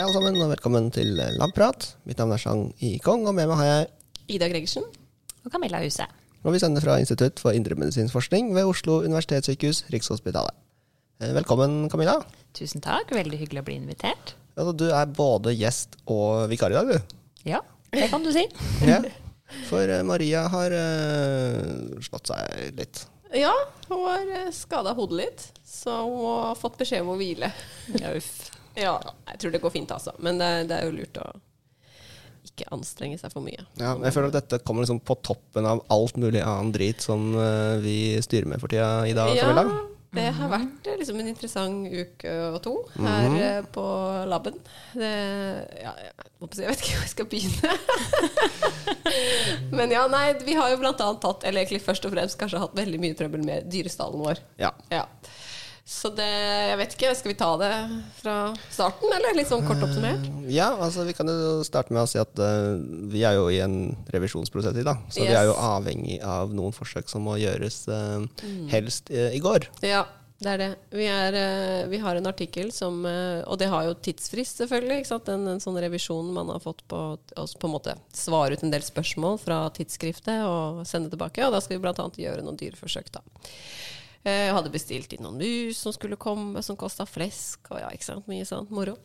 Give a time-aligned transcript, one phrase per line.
[0.00, 1.90] Hei alle sammen, og velkommen til Labprat.
[2.08, 3.88] Mitt navn er Chang Yikong, og med meg har jeg
[4.32, 4.86] Ida Gregersen.
[5.44, 6.06] Og Camilla Huse.
[6.40, 10.56] Og vi sender fra Institutt for indremedisinsk forskning ved Oslo universitetssykehus, Rikshospitalet.
[11.20, 12.14] Eh, Velkommen, Camilla.
[12.56, 14.32] Tusen takk, veldig hyggelig å bli invitert.
[14.54, 17.18] Altså, du er både gjest og vikar i dag, du.
[17.50, 17.60] Ja,
[17.92, 18.46] det kan du si.
[18.88, 19.02] Ja.
[19.68, 23.02] For eh, Maria har uh, slått seg litt.
[23.36, 23.52] Ja,
[23.90, 27.52] hun har skada hodet litt, så hun har fått beskjed om å hvile.
[28.00, 28.48] Ja, uff.
[28.78, 28.96] Ja,
[29.32, 30.14] jeg tror det går fint, altså.
[30.22, 31.28] Men det, det er jo lurt å
[32.50, 33.62] ikke anstrenge seg for mye.
[33.80, 37.30] Ja, jeg føler at dette kommer liksom på toppen av alt mulig annen drit som
[37.36, 39.34] eh, vi styrer med for tida, i dag.
[39.36, 39.52] Ja,
[40.10, 43.84] det har vært eh, liksom en interessant uke og to her eh, på
[44.30, 44.56] laben.
[44.96, 45.10] Det,
[45.84, 47.76] ja, jeg vet ikke hvor jeg skal begynne.
[49.78, 52.64] Men ja, nei, vi har jo blant annet tatt, eller egentlig først og fremst kanskje
[52.64, 54.42] hatt veldig mye trøbbel med dyrestallen vår.
[54.58, 54.72] Ja.
[54.90, 55.04] Ja.
[55.90, 57.72] Så det Jeg vet ikke, skal vi ta det
[58.20, 58.36] fra
[58.70, 60.28] starten, eller litt sånn kort oppsummert?
[60.50, 62.78] Ja, altså vi kan jo starte med å si at uh,
[63.10, 65.02] vi er jo i en revisjonsprosess i dag.
[65.10, 68.22] Så vi er jo avhengig av noen forsøk som må gjøres uh,
[68.70, 69.66] helst uh, i går.
[69.82, 70.06] Ja,
[70.40, 70.68] det er det.
[70.96, 75.04] Vi, er, eh, vi har en artikkel som eh, Og det har jo tidsfrist, selvfølgelig.
[75.28, 78.72] En, en sånn revisjon man har fått på å på en måte svare ut en
[78.72, 81.44] del spørsmål fra tidsskriftet og sende tilbake.
[81.44, 82.08] Og da skal vi bl.a.
[82.24, 83.20] gjøre noen dyreforsøk, da.
[84.24, 87.70] Eh, Jeg hadde bestilt inn noen mus som skulle komme, som kosta flesk.
[87.72, 88.96] Og ja, ikke sant, mye sånn moro.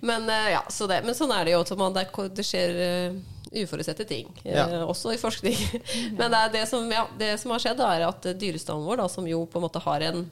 [0.00, 1.64] Men, eh, ja, så det, men sånn er det jo.
[1.66, 3.20] så Man, det, det skjer eh,
[3.64, 4.66] uforutsette ting, Ja.
[4.86, 5.56] også i forskning.
[6.18, 9.08] men det, er det, som, ja, det som har skjedd, er at dyrestammen vår, da,
[9.10, 10.28] som jo på en måte har en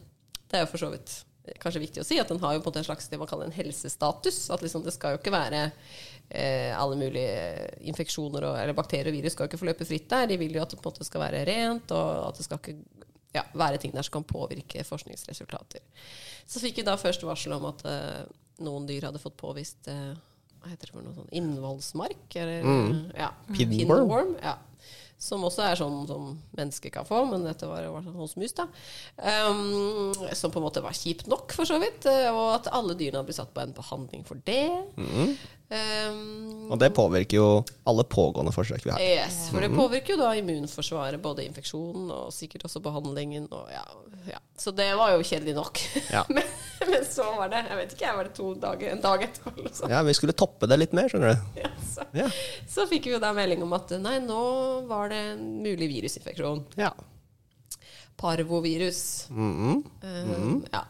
[0.49, 1.25] Det er jo for så vidt
[1.63, 3.29] kanskje viktig å si at den har jo på en måte en slags det man
[3.29, 4.51] kaller en helsestatus.
[4.53, 5.63] At liksom, det skal jo ikke være
[6.29, 10.27] eh, alle mulige infeksjoner og, eller bakterier og virus skal jo ikke løpe fritt der.
[10.29, 12.61] De vil jo at det på en måte skal være rent, og at det skal
[12.61, 12.77] ikke
[13.35, 15.83] ja, være ting der som kan påvirke forskningsresultater.
[16.49, 18.23] Så fikk vi da først varsel om at uh,
[18.65, 20.15] noen dyr hadde fått påvist uh,
[20.59, 22.25] hva heter det for noe sånn innvollsmark?
[22.35, 22.65] Eller,
[23.15, 24.33] ja, Pinworm.
[24.43, 24.57] Ja.
[25.19, 28.53] Som også er sånn som mennesker kan få, men dette var, var sånn hos mus.
[28.55, 28.69] da.
[29.19, 32.07] Um, som på en måte var kjipt nok, for så vidt.
[32.07, 34.67] eh, Og at alle dyrene hadde blitt satt på en behandling for det.
[35.69, 37.49] Um, Og det påvirker jo
[37.85, 39.03] alle pågående forsøk vi har.
[39.05, 43.51] Yes, for det påvirker jo da immunforsvaret, både infeksjonen og sikkert også behandlingen.
[43.53, 43.83] Og ja,
[44.31, 44.41] ja.
[44.57, 45.83] Så det var jo kjedelig nok.
[46.15, 46.23] Ja.
[46.33, 46.47] men,
[46.89, 49.69] men så var det jeg vet ikke, var det to dager, en dag etterpå eller
[49.69, 49.93] noe sånt.
[49.93, 51.53] Ja, vi skulle toppe det litt mer, skjønner du.
[51.67, 52.31] Ja, så, Ja.
[52.73, 54.41] så fikk vi jo da melding om at nei, nå
[54.89, 56.65] var det en mulig virusinfeksjon.
[56.81, 56.95] Ja.
[58.19, 59.29] Parvovirus.
[59.31, 59.83] Mhm.
[60.03, 60.81] Um, ja.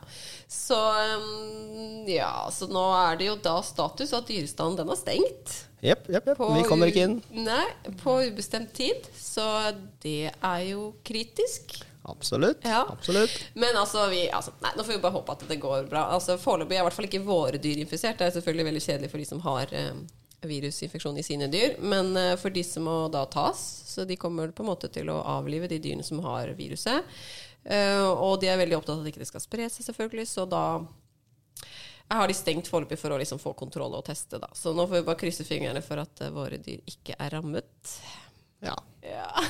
[0.49, 0.77] Så
[1.21, 5.57] um, ja, så nå er det jo da status at dyrestanden den er stengt.
[5.85, 6.41] Jepp, jepp, jepp.
[6.57, 7.19] Vi kommer ikke inn.
[7.45, 7.67] Nei,
[8.01, 9.05] på ubestemt tid.
[9.15, 9.45] Så
[10.03, 11.77] det er jo kritisk.
[12.09, 12.65] Absolutt.
[12.65, 12.87] Ja.
[12.89, 13.35] Absolutt.
[13.55, 16.07] Men altså, vi, altså nei, nå får vi bare håpe at det går bra.
[16.17, 18.19] Altså, Foreløpig er i hvert fall ikke våre dyr infisert.
[18.19, 20.01] Det er selvfølgelig veldig kjedelig for de som har eh,
[20.49, 21.77] virusinfeksjon i sine dyr.
[21.85, 23.61] Men eh, for disse må da tas.
[23.93, 27.05] Så de kommer på en måte til å avlive de dyrene som har viruset.
[27.69, 30.27] Eh, og de er veldig opptatt av at ikke skal spre seg, selvfølgelig.
[30.31, 30.63] Så da
[32.09, 34.41] jeg har de stengt foreløpig for å liksom få kontroll og teste.
[34.41, 34.49] Da.
[34.57, 37.97] Så nå får vi bare krysse fingrene for at eh, våre dyr ikke er rammet.
[38.65, 38.77] Ja.
[39.05, 39.29] Ja.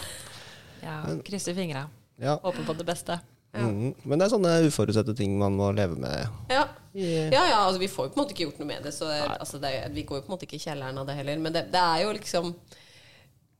[0.78, 1.88] Ja, krysse fingra.
[2.22, 2.36] ja.
[2.38, 3.16] Håper på det beste.
[3.56, 3.94] Mhm.
[4.06, 6.28] Men det er sånne uforutsette ting man må leve med.
[6.52, 6.68] Ja.
[6.94, 9.08] Ja, ja, altså vi får jo på en måte ikke gjort noe med det, så
[9.10, 11.40] det, altså det, vi går jo på en måte ikke i kjelleren av det heller.
[11.42, 12.52] Men det, det er jo liksom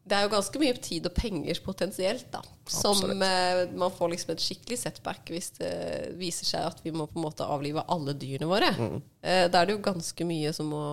[0.08, 2.42] Det er jo ganske mye tid og penger potensielt, da.
[2.69, 3.24] Som Absolutt.
[3.24, 5.72] eh, man får liksom et skikkelig setback hvis det
[6.20, 8.70] viser seg at vi må på en måte avlive alle dyrene våre.
[8.78, 9.02] Mm.
[9.52, 10.84] da er det jo ganske mye som må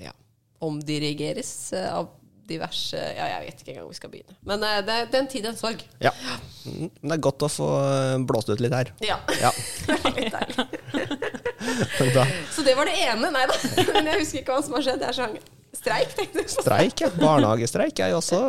[0.00, 0.12] ja,
[0.58, 2.08] omdirigeres eh, av
[2.48, 4.36] diverse Ja, jeg vet ikke engang hvor vi skal begynne.
[4.48, 5.82] Men eh, det, er en tid, en sorg.
[6.00, 6.12] Ja.
[6.64, 6.90] Mhm.
[7.00, 8.92] Men det er godt å få eh, blåst ut litt her.
[9.04, 9.20] Ja.
[9.40, 9.52] Ja.
[10.16, 10.34] Litt.
[12.14, 12.22] Da.
[12.54, 13.28] Så det var det ene.
[13.34, 13.54] Nei da.
[13.96, 15.00] Men jeg husker ikke hva som har skjedd.
[15.02, 15.34] Det er sånn
[15.76, 16.50] streik, tenkte jeg.
[16.52, 17.10] Streik, ja.
[17.18, 18.40] Barnehagestreik er jo også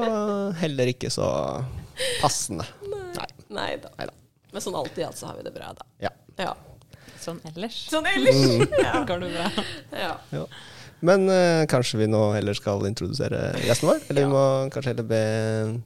[0.62, 1.28] heller ikke så
[2.22, 2.66] passende.
[2.90, 3.28] Nei.
[3.50, 3.92] Nei da.
[4.00, 4.16] Neida.
[4.54, 5.86] Men sånn alltid alt så har vi det bra, da.
[6.02, 6.12] Ja.
[6.40, 6.54] Ja.
[7.20, 8.40] Sånn ellers Sånn ellers.
[8.86, 9.02] Ja.
[9.06, 9.50] går det bra.
[9.94, 10.14] ja.
[10.34, 10.46] Ja.
[11.06, 14.02] Men uh, kanskje vi nå heller skal introdusere gjesten vår?
[14.12, 14.42] Eller vi må
[14.74, 15.20] kanskje heller be,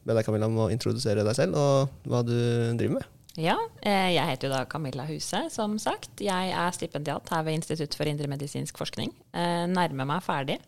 [0.01, 2.33] be deg, Camilla, om å introdusere deg selv og hva du
[2.79, 3.09] driver med?
[3.37, 6.21] Ja, eh, jeg heter jo da Camilla Huse, som sagt.
[6.21, 9.09] Jeg er stipendiat her ved Institutt for indremedisinsk forskning.
[9.33, 10.59] Eh, Nærmer meg ferdig.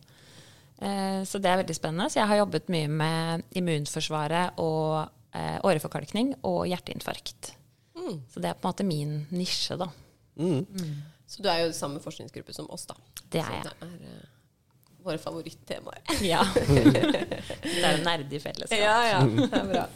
[0.81, 2.10] Eh, Så det er veldig spennende.
[2.12, 7.54] Så jeg har jobbet mye med immunforsvaret og eh, åreforkalkning og hjerteinfarkt.
[7.95, 8.22] Mm.
[8.31, 9.88] Så det er på en måte min nisje, da.
[10.36, 10.66] Mm.
[11.27, 12.98] Så du er jo i samme forskningsgruppe som oss, da.
[13.31, 13.69] Det er jeg.
[13.69, 14.31] Så det er eh,
[15.06, 16.04] våre favorittemaer.
[16.33, 16.44] Ja.
[16.56, 18.80] det er jo nerdig fellesskap.
[18.80, 19.24] Ja, ja.
[19.25, 19.88] Det er bra.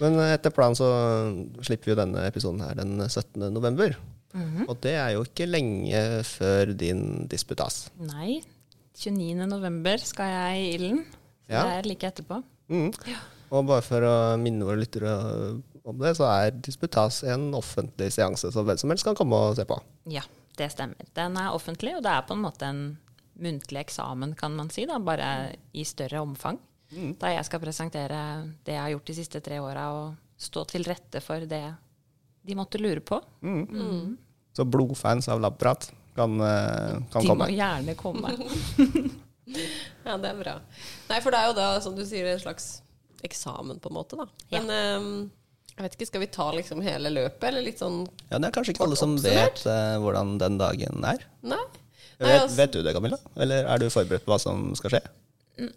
[0.00, 0.88] Men etter planen så
[1.62, 3.46] slipper vi jo denne episoden her den 17.
[3.54, 3.94] november.
[4.66, 7.84] Og det er jo ikke lenge før din disputas.
[8.02, 8.40] Nei.
[8.94, 9.46] 29.
[9.50, 11.04] november skal jeg i ilden.
[11.48, 11.60] Ja.
[11.66, 12.40] det er like etterpå.
[12.72, 12.90] Mm.
[13.52, 15.12] Og bare for å minne våre lyttere
[15.84, 19.58] om det, så er disputas en offentlig seanse som hvem som helst kan komme og
[19.58, 19.76] se på.
[20.10, 20.24] Ja,
[20.56, 21.10] det stemmer.
[21.16, 22.84] Den er offentlig, og det er på en måte en
[23.44, 25.28] muntlig eksamen, kan man si, da, bare
[25.74, 26.60] i større omfang.
[27.18, 28.18] Da jeg skal presentere
[28.64, 31.64] det jeg har gjort de siste tre åra, og stå til rette for det
[32.44, 33.18] de måtte lure på.
[34.54, 37.46] Så blodfans av labprat kan, eh, kan De komme.
[37.46, 38.34] må gjerne komme.
[40.04, 40.54] Ja, det er bra.
[41.10, 42.78] Nei, for det er jo da, som du sier, en slags
[43.24, 44.24] eksamen, på en måte, da.
[44.50, 44.60] Ja.
[44.62, 45.08] Men ehm,
[45.74, 48.54] jeg vet ikke, skal vi ta liksom hele løpet, eller litt sånn Ja, Det er
[48.56, 51.24] kanskje ikke alle som vet uh, hvordan den dagen er.
[51.44, 51.60] Nei?
[51.60, 53.18] Nei, Vet, altså- vet du det, Camilla?
[53.36, 55.02] Eller er du forberedt på hva som skal skje?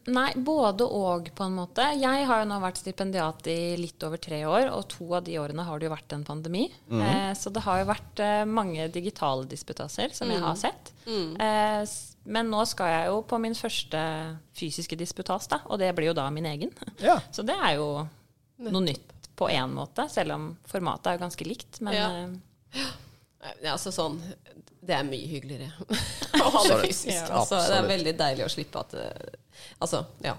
[0.09, 1.83] Nei, både og, på en måte.
[2.01, 5.35] Jeg har jo nå vært stipendiat i litt over tre år, og to av de
[5.37, 6.63] årene har det jo vært en pandemi.
[6.89, 10.93] eh, så det har jo vært eh, mange digitale disputaser som jeg har sett.
[11.05, 11.83] Eh,
[12.25, 14.01] men nå skal jeg jo på min første
[14.57, 16.73] fysiske disputas, da, og det blir jo da min egen.
[16.99, 17.19] Ja.
[17.35, 18.07] Så det er jo
[18.65, 21.81] noe nytt på én måte, selv om formatet er jo ganske likt.
[21.85, 22.87] Men Ja.
[23.61, 24.17] Ja, altså sånn
[24.81, 25.69] Det er mye hyggeligere
[26.41, 27.29] å ha det fysisk.
[27.29, 29.05] Altså, det er veldig deilig å slippe at det,
[29.79, 30.37] Altså, ja.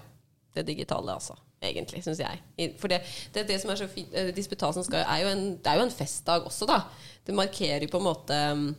[0.55, 1.37] Det digitale, altså.
[1.61, 2.73] Egentlig, syns jeg.
[2.79, 3.01] For det,
[3.35, 5.87] det, det som er så fint eh, Disputasen skal, er jo en, det er jo
[5.87, 6.83] en festdag også, da.
[7.27, 8.69] Det markerer jo på en måte mm,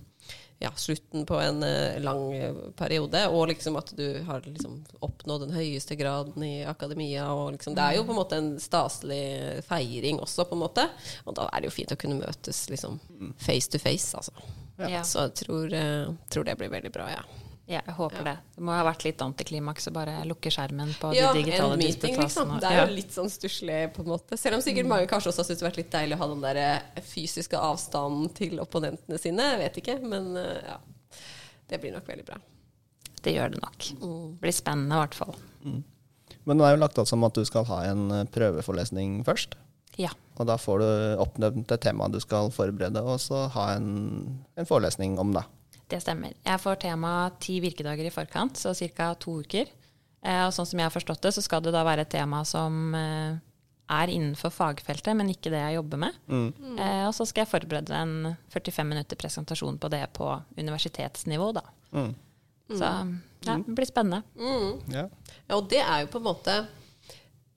[0.62, 5.46] ja, slutten på en eh, lang eh, periode, og liksom at du har liksom oppnådd
[5.46, 7.30] den høyeste graden i akademia.
[7.32, 10.84] Og liksom, det er jo på en måte en staselig feiring også, på en måte.
[11.24, 13.00] Og da er det jo fint å kunne møtes liksom
[13.40, 14.36] face to face, altså.
[14.84, 15.00] ja.
[15.00, 17.24] Så jeg tror, eh, tror det blir veldig bra, ja.
[17.70, 18.32] Ja, jeg håper det.
[18.56, 21.82] Det må ha vært litt antiklimaks å bare lukke skjermen på Ja, de digitale en
[21.82, 22.56] meeting, liksom.
[22.58, 24.38] Det er jo litt sånn stusslig, på en måte.
[24.40, 26.28] Selv om sikkert mange kanskje også har syntes det har vært litt deilig å ha
[26.32, 29.52] den der eh, fysiske avstanden til opponentene sine.
[29.52, 30.80] Jeg vet ikke, men eh, ja.
[31.70, 32.40] Det blir nok veldig bra.
[33.22, 33.88] Det gjør det nok.
[34.00, 34.18] Mm.
[34.34, 35.36] Det blir spennende i hvert fall.
[35.62, 39.54] Men nå er jo lagt opp som at du skal ha en eh, prøveforelesning først.
[40.00, 40.10] Ja.
[40.40, 40.90] Og da får du
[41.22, 43.90] oppnevnt et tema du skal forberede, og så ha en,
[44.58, 45.46] en forelesning om det.
[45.90, 46.34] Det stemmer.
[46.46, 49.12] Jeg får tema ti virkedager i forkant, så ca.
[49.18, 49.70] to uker.
[50.22, 52.42] Eh, og sånn som jeg har forstått det, så skal det da være et tema
[52.48, 53.38] som eh,
[53.90, 56.18] er innenfor fagfeltet, men ikke det jeg jobber med.
[56.30, 60.28] Eh, og så skal jeg forberede en 45 minutter presentasjon på det på
[60.58, 61.64] universitetsnivå, da.
[61.96, 62.12] Mm.
[62.70, 62.90] Så
[63.48, 64.22] ja, det blir spennende.
[64.92, 65.08] Ja.
[65.48, 66.52] Ja, og det er jo på en måte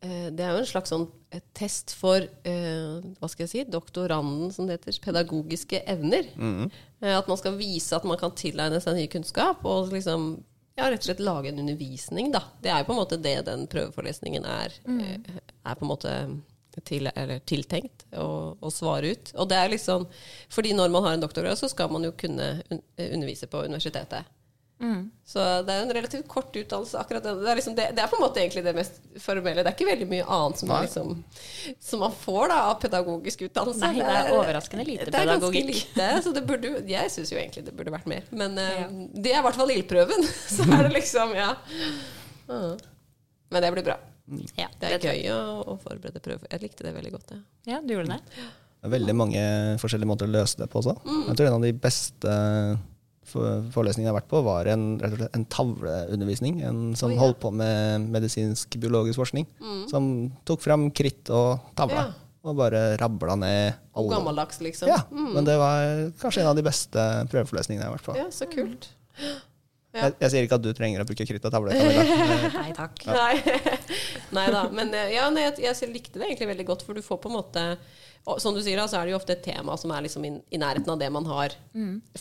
[0.01, 1.05] eh, Det er jo en slags sånn
[1.53, 6.29] test for eh, hva skal jeg si, doktoranden, som det heter, pedagogiske evner.
[6.33, 10.37] Eh, At man skal vise at man kan tilegne seg ny kunnskap, og liksom
[10.77, 12.41] ja, rett og slett lage en undervisning, da.
[12.63, 15.01] Det er jo på en måte det den prøveforelesningen er, mm.
[15.67, 16.13] er på en måte
[16.81, 19.33] til, eller tiltenkt å, å svare ut.
[19.37, 20.07] Og det er liksom
[20.49, 22.55] Fordi når man har en doktorgrad, så skal man jo kunne
[22.97, 24.31] undervise på universitetet.
[25.25, 26.99] Så det er jo en relativt kort utdannelse.
[26.99, 29.63] akkurat Det, det, er liksom det, det er på en måte egentlig det mest formelle.
[29.63, 31.13] Det er ikke veldig mye annet som, er liksom,
[31.87, 33.83] som man får da, av pedagogisk utdannelse.
[33.85, 35.69] Nei, det er overraskende lite det er ganske pedagogikk.
[35.71, 38.27] lite, så det burde, jeg syns jo egentlig det burde vært mer.
[38.35, 38.81] Men eh,
[39.15, 40.27] det er i hvert fall ildprøven.
[40.53, 41.53] Så er det liksom, ja.
[42.49, 42.73] Mm.
[43.53, 43.99] Men det blir bra.
[44.57, 45.39] Ja, Det er gøy å,
[45.73, 46.47] å forberede prøver.
[46.51, 47.33] Jeg likte det veldig godt.
[47.35, 47.41] Ja.
[47.73, 48.43] Ja, du gjorde det?
[48.83, 49.41] Det er veldig mange
[49.79, 50.97] forskjellige måter å løse det på også.
[51.29, 52.33] Jeg tror en av de beste
[53.29, 56.59] forelesningene jeg har vært på, var en, rett og slett en tavleundervisning.
[56.67, 57.21] En som oh, ja.
[57.23, 59.47] holdt på med medisinsk-biologisk forskning.
[59.91, 60.11] Som
[60.47, 62.01] tok fram kritt og tavle.
[62.01, 62.19] Ja.
[62.43, 64.11] Og bare rabla ned alle.
[64.11, 64.91] gammeldags, liksom.
[64.91, 68.17] Ja, men det var kanskje en av de beste prøveforlesningene jeg har vært på.
[68.19, 68.89] Ja, så kult.
[69.21, 69.37] Ja.
[69.93, 71.75] Jeg, jeg sier ikke at du trenger å bruke kritt og tavle.
[72.57, 72.97] Nei takk.
[73.05, 73.35] Nei.
[74.35, 74.63] Nei da.
[74.73, 77.31] Men eh, ja, nei, jeg, jeg likte det egentlig veldig godt, for du får på
[77.31, 77.63] en måte
[78.39, 80.59] Som du sier, så er det jo ofte et tema som er liksom i, i
[80.61, 81.55] nærheten av det man har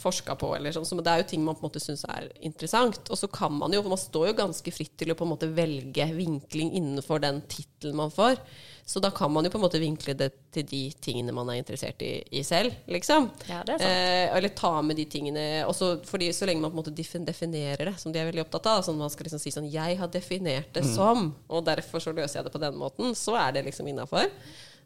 [0.01, 0.51] forska på.
[0.57, 0.87] Eller sånn.
[0.89, 3.07] Så det er jo ting man på en måte syns er interessant.
[3.07, 5.31] Og så kan man jo, for man står jo ganske fritt til å på en
[5.31, 8.43] måte velge vinkling innenfor den tittelen man får.
[8.85, 11.61] Så da kan man jo på en måte vinkle det til de tingene man er
[11.61, 13.29] interessert i, i selv, liksom.
[13.47, 13.93] Ja, det er sant.
[13.93, 17.93] Eh, eller ta med de tingene også, fordi Så lenge man på en måte definerer
[17.93, 20.09] det, som de er veldig opptatt av, sånn man skal liksom si sånn 'Jeg har
[20.09, 23.65] definert det som', og derfor så løser jeg det på den måten, så er det
[23.65, 24.29] liksom innafor.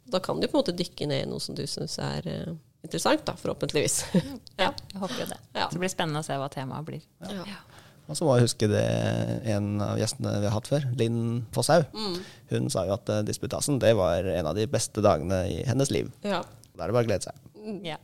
[0.06, 2.52] Da kan du på en måte dykke ned i noe som du syns er eh,
[2.84, 4.04] interessant, da, forhåpentligvis.
[4.58, 5.40] Ja, jeg håper jo det.
[5.54, 5.66] Ja.
[5.66, 7.02] Så det blir spennende å se hva temaet blir.
[7.26, 7.56] ja.
[8.06, 8.82] Og så må jeg huske det
[9.50, 11.88] en av gjestene vi har hatt før, Linn Fosshaug.
[12.52, 15.90] Hun sa jo at eh, disputasen det var en av de beste dagene i hennes
[15.94, 16.12] liv.
[16.26, 16.42] ja.
[16.76, 17.36] Da er det bare å glede seg.
[17.88, 17.96] Ja.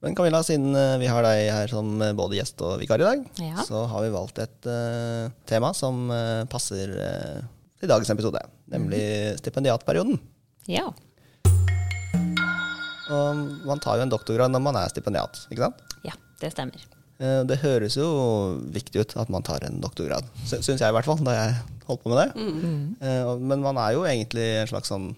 [0.00, 3.06] Men Camilla, siden eh, vi har deg her som eh, både gjest og vikar i
[3.06, 3.62] dag, Ja.
[3.68, 6.08] så har vi valgt et uh, tema som
[6.48, 6.94] passer
[7.76, 8.40] til dagens episode,
[8.72, 9.04] nemlig
[9.42, 10.18] stipendiatperioden.
[10.72, 10.88] ja.
[13.06, 15.82] Og man tar jo en doktorgrad når man er stipendiat, ikke sant?
[16.02, 16.80] Ja, det stemmer.
[17.18, 18.06] Eh, Det høres jo
[18.74, 21.54] viktig ut at man tar en doktorgrad, sy- syns jeg i hvert fall, da jeg
[21.86, 22.28] holdt på med det.
[22.36, 23.40] Mm.
[23.48, 25.14] Men man er jo egentlig i en slags sånn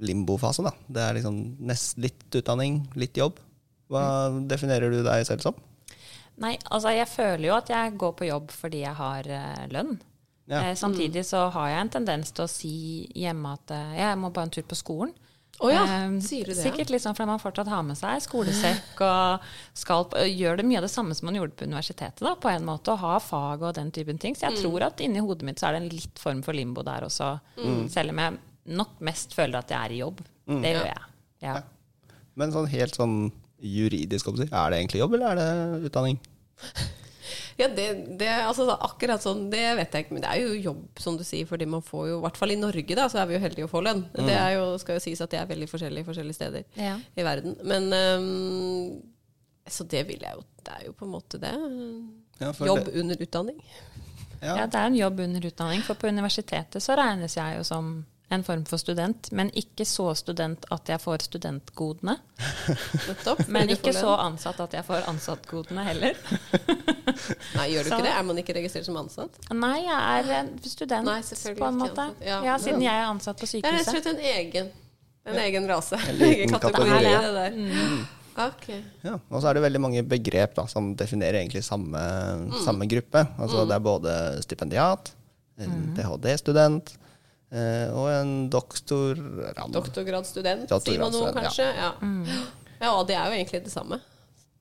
[0.00, 0.70] limbofase, da.
[0.88, 3.38] Det er liksom nest, litt utdanning, litt jobb.
[3.90, 4.04] Hva
[4.48, 5.54] definerer du deg selv som?
[6.40, 9.98] Nei, altså jeg føler jo at jeg går på jobb fordi jeg har eh, lønn.
[10.48, 10.62] Ja.
[10.70, 12.72] Eh, samtidig så har jeg en tendens til å si
[13.18, 15.12] hjemme at eh, jeg må bare en tur på skolen.
[15.60, 16.62] Å ja, Eh, sier du det?
[16.62, 19.40] Sikkert litt sånn fordi man fortsatt har med seg skolesekk og
[19.76, 22.48] skal på, gjør det mye av det samme som man gjorde på universitetet, da, på
[22.48, 24.34] en måte, og har fag og den typen ting.
[24.34, 24.54] Så Mm.
[24.54, 27.02] jeg tror at inni hodet mitt så er det en litt form for limbo der
[27.02, 27.88] også, Mm.
[27.90, 28.38] selv om jeg
[28.68, 30.20] nok mest føler at jeg er i jobb.
[30.46, 31.02] Det gjør jeg.
[31.42, 31.62] Ja.
[32.36, 36.18] Men sånn helt sånn juridisk, er det egentlig jobb, eller er det utdanning?
[37.58, 37.86] Ja, det,
[38.20, 41.24] det, altså, akkurat sånn, det vet jeg ikke, men det er jo jobb, som du
[41.24, 43.42] sier, fordi man får jo, i hvert fall i Norge, da, så er vi jo
[43.44, 44.04] heldige å få lønn.
[44.16, 46.96] Det er jo, skal jo sies at det er veldig forskjellig forskjellige steder Ja.
[47.16, 47.56] i verden.
[47.64, 49.02] Men um,
[49.70, 51.52] Så det vil jeg jo Det er jo på en måte det.
[52.40, 53.60] Ja, Jobb det- under utdanning.
[54.42, 54.54] Ja.
[54.56, 58.04] Ja, det er en jobb under utdanning, for på universitetet så regnes jeg jo som
[58.30, 62.14] en form for student, men ikke så student at jeg får studentgodene.
[63.08, 63.40] Nettopp.
[63.50, 66.14] Men ikke så ansatt at jeg får ansattgodene heller.
[67.56, 68.12] Nei, gjør du Så- ikke det?
[68.18, 69.40] Er man ikke registrert som ansatt?
[69.50, 71.18] Nei, jeg er student Nei,
[71.58, 72.06] på en måte.
[72.24, 72.38] Ja.
[72.46, 74.02] Ja, siden jeg er ansatt på Det er rett og sykehuset.
[74.02, 74.70] slett en egen
[75.30, 75.98] En egen rase.
[76.08, 77.20] En En egen kategori, ja.
[77.20, 78.06] det der.
[78.40, 78.66] Ok.
[79.04, 82.54] Ja, og så er det veldig mange begrep da, som definerer egentlig samme, Mm.
[82.64, 83.26] samme gruppe.
[83.38, 84.14] Altså Det er både
[84.46, 85.10] stipendiat,
[85.58, 86.94] en ph.d.-student
[87.50, 89.74] og en doktorand.
[89.74, 91.66] Doktorgradsstudent, sier man noe, kanskje.
[91.74, 91.90] Ja.
[92.80, 93.98] ja, og det er jo egentlig det samme.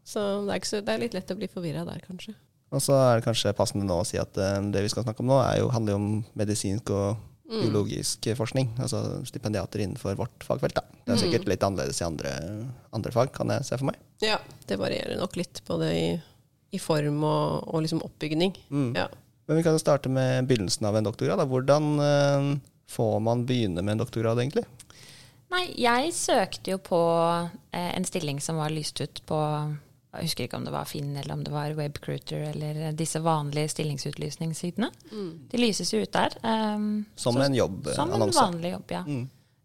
[0.10, 2.34] Så det er, så, det er litt lett å bli forvirra der, kanskje.
[2.74, 5.22] Og så er det kanskje passende nå å si at eh, det vi skal snakke
[5.24, 7.64] om nå, jo, handler jo om medisinsk og Mm.
[7.64, 8.68] biologisk forskning.
[8.78, 10.76] Altså stipendiater innenfor vårt fagfelt.
[10.78, 10.84] Da.
[11.02, 11.22] Det er Mm.
[11.24, 12.34] sikkert litt annerledes i andre,
[12.94, 13.96] andre fag, kan jeg se for meg.
[14.22, 14.36] Ja,
[14.68, 16.22] det varierer nok litt både i,
[16.72, 18.54] i form og, og liksom oppbygning.
[18.70, 18.92] Mm.
[18.96, 19.08] Ja.
[19.48, 21.42] Men vi kan jo starte med begynnelsen av en doktorgrad.
[21.42, 21.48] Da.
[21.50, 24.66] Hvordan eh, får man begynne med en doktorgrad, egentlig?
[25.50, 27.00] Nei, jeg søkte jo på
[27.72, 29.40] eh, en stilling som var lyst ut på
[30.12, 33.70] Jeg husker ikke om det var Finn eller om det var Webcruiter eller disse vanlige
[33.76, 34.90] stillingsutlysningssidene.
[35.52, 36.34] De lyses jo ut der.
[36.42, 37.96] Um, Som så- en jobbannonse.
[37.96, 39.04] Som en vanlig jobb, ja.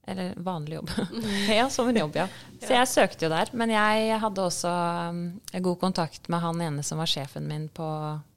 [0.07, 0.91] Eller vanlig jobb.
[1.49, 2.27] ja, som en jobb, ja.
[2.61, 3.49] Så jeg søkte jo der.
[3.57, 4.73] Men jeg hadde også
[5.09, 5.23] um,
[5.65, 7.89] god kontakt med han ene som var sjefen min på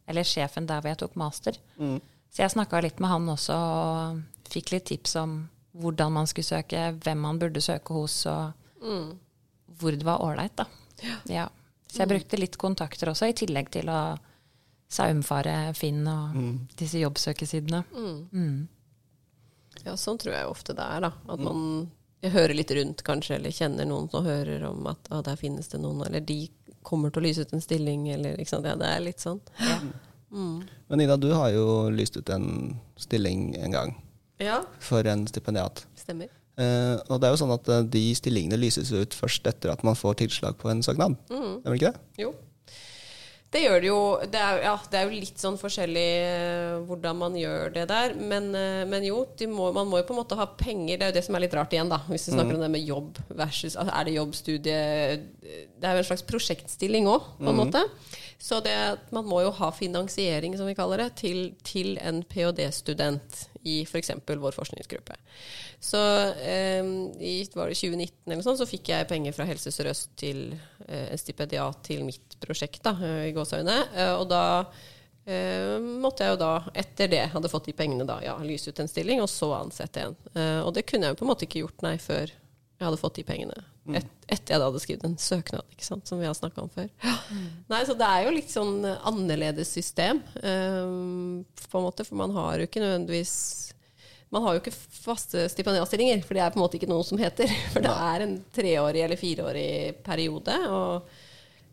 [0.08, 1.60] Eller sjefen der hvor jeg tok master.
[2.32, 5.40] Så jeg snakka litt med han også og fikk litt tips om
[5.78, 8.54] hvordan man skulle søke, hvem man burde søke hos, og
[9.78, 10.66] hvor det var ålreit, da.
[11.30, 11.50] Ja.
[11.88, 14.18] Så jeg brukte litt kontakter også, i tillegg til å
[14.92, 16.40] saumfare Finn og
[16.80, 17.84] disse jobbsøkesidene.
[17.94, 18.68] Mm.
[19.84, 21.14] ja, sånn tror jeg ofte det er, da.
[21.28, 21.62] At man
[22.26, 25.70] jeg hører litt rundt, kanskje, eller kjenner noen som hører om at ah, der finnes
[25.70, 26.48] det noen, eller de
[26.88, 28.66] kommer til å lyse ut en stilling, eller ikke sant.
[28.66, 29.42] Ja, det er litt sånn.
[30.34, 33.94] Men Ida, du har jo lyst ut en stilling en gang
[34.44, 35.86] Ja, for en stipendiat.
[35.98, 36.34] stemmer.
[36.58, 39.84] Uh, og det er jo sånn at eh, de stillingene lyses ut først etter at
[39.86, 41.14] man får tilslag på en søknad.
[41.30, 41.60] Mm.
[41.62, 42.24] Stemmer ikke det?
[42.24, 42.32] Jo.
[43.54, 44.00] Det gjør det jo.
[44.34, 48.16] Det er, ja, det er jo litt sånn forskjellig uh, hvordan man gjør det der.
[48.18, 49.22] Men, uh, men jo,
[49.54, 50.98] må, man må jo på en måte ha penger.
[50.98, 52.02] Det er jo det som er litt rart igjen, da.
[52.10, 54.82] Hvis vi snakker om det med jobb versus altså, Er det jobbstudie
[55.78, 57.86] Det er jo en slags prosjektstilling òg, på en måte.
[58.42, 58.74] Så det,
[59.14, 64.12] man må jo ha finansiering, som vi kaller det, til, til en ph.d.-student i f.eks.
[64.28, 65.16] vår forskningsgruppe.
[65.80, 66.02] Så
[66.42, 66.84] eh,
[67.20, 70.52] i var det 2019 eller sånn, så fikk jeg penger fra Helse Sør-Øst til
[70.88, 73.78] eh, en stipendiat til mitt prosjekt, da, eh, i gåseøyne.
[73.96, 74.44] Eh, og da
[75.28, 78.84] eh, måtte jeg jo da, etter det, hadde fått de pengene, da, ja, lyse ut
[78.84, 80.20] en stilling, og så ansette en.
[80.34, 83.02] Eh, og det kunne jeg jo på en måte ikke gjort, nei, før jeg hadde
[83.02, 83.66] fått de pengene.
[83.96, 86.74] Et, etter jeg da hadde skrevet en søknad, ikke sant, som vi har snakka om
[86.74, 86.90] før.
[87.72, 92.36] Nei, så det er jo litt sånn annerledes system, um, på en måte, for man
[92.36, 93.38] har jo ikke nødvendigvis
[94.30, 97.20] man har jo ikke faste stipendiatstillinger, for det er på en måte ikke noe som
[97.22, 97.48] heter.
[97.72, 99.70] For det er en treårig eller fireårig
[100.04, 100.58] periode.
[100.68, 101.08] Og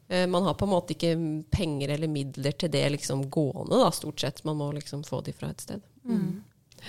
[0.06, 1.16] eh, man har på en måte ikke
[1.50, 4.44] penger eller midler til det liksom gående, da, stort sett.
[4.47, 5.83] Man må liksom få de fra et sted.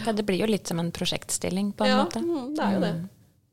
[0.04, 2.22] Ja, det blir jo litt som en prosjektstilling, på en ja, måte.
[2.22, 2.96] Ja, det er jo det.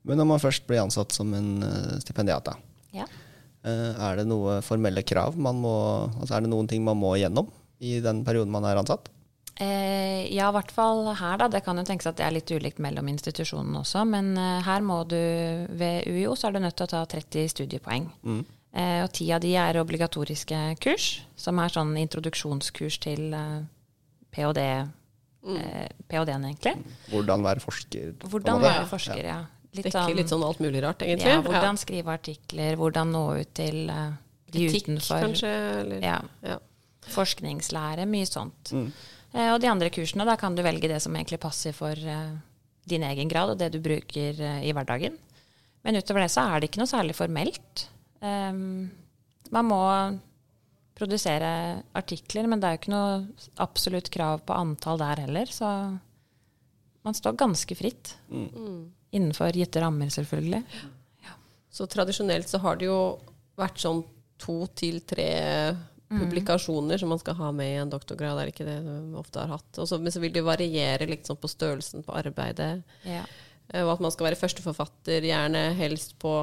[0.04, 2.56] Men når man først blir ansatt som en eh, stipendiat, da,
[2.92, 3.04] Ja.
[3.64, 5.74] eh, er det noe formelle krav man må
[6.20, 9.08] Altså er det noen ting man må igjennom i den perioden man er ansatt?
[9.60, 11.46] Eh, ja, i hvert fall her, da.
[11.52, 14.02] Det kan jo tenkes at det er litt ulikt mellom institusjonene også.
[14.08, 15.18] Men eh, her må du
[15.76, 18.08] ved UiO så er du nødt til å ta 30 studiepoeng.
[18.72, 23.60] Eh, og ti av de er obligatoriske kurs, som er sånn introduksjonskurs til eh,
[24.32, 24.64] ph.d.
[25.42, 26.78] Eh, PhD-en, egentlig.
[27.12, 28.14] Hvordan være forsker?
[28.24, 29.40] Hvordan være forsker, ja.
[29.72, 31.30] Litt Dekker sånn- litt sånn alt mulig rart, egentlig.
[31.32, 34.10] Ja, hvordan skrive artikler, hvordan nå ut til uh,
[34.52, 35.22] de Etikk, utenfor.
[35.24, 35.52] kanskje?
[35.80, 36.02] Eller?
[36.04, 36.58] Ja, Ja.
[37.08, 38.72] forskningslære, mye sånt.
[38.76, 38.92] Mm.
[39.34, 42.36] Uh, og de andre kursene, da kan du velge det som egentlig passer for uh,
[42.86, 45.16] din egen grad, og det du bruker i hverdagen.
[45.84, 47.86] Men utover det så er det ikke noe særlig formelt.
[48.20, 48.90] Um,
[49.50, 49.80] man må
[50.94, 53.14] produsere artikler, men det er jo ikke noe
[53.64, 55.70] absolutt krav på antall der heller, så
[57.02, 58.12] man står ganske fritt.
[59.12, 60.62] Innenfor gitte rammer, selvfølgelig.
[61.72, 62.98] Så tradisjonelt så har det jo
[63.56, 64.02] vært sånn
[64.42, 65.30] to til tre
[66.12, 69.40] publikasjoner som man skal ha med i en doktorgrad, er det ikke det du ofte
[69.40, 69.78] har hatt?
[69.80, 72.82] Også, men så vil det variere sånn på størrelsen på arbeidet.
[73.08, 73.22] Ja.
[73.68, 76.34] eh, Og at man skal være førsteforfatter, gjerne helst på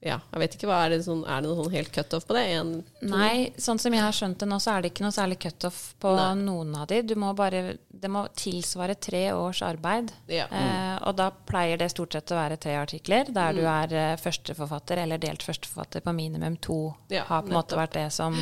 [0.00, 2.32] Ja, jeg vet ikke, hva er det sånn, er det noe sånn helt cutoff på
[2.32, 2.44] det?
[2.56, 2.70] En,
[3.04, 5.80] Nei, sånn som jeg har skjønt det nå, så er det ikke noe særlig cutoff
[6.00, 6.30] på Nei.
[6.40, 7.02] noen av de.
[7.04, 10.08] Du må bare, det må tilsvare tre års arbeid.
[10.32, 10.46] Ja.
[10.48, 13.60] Eh, og da pleier det stort sett å være tre artikler, der Mm.
[13.60, 16.94] du er eh, førsteforfatter eller delt førsteforfatter på minimum to.
[17.12, 18.40] Ja, har på en måte vært det som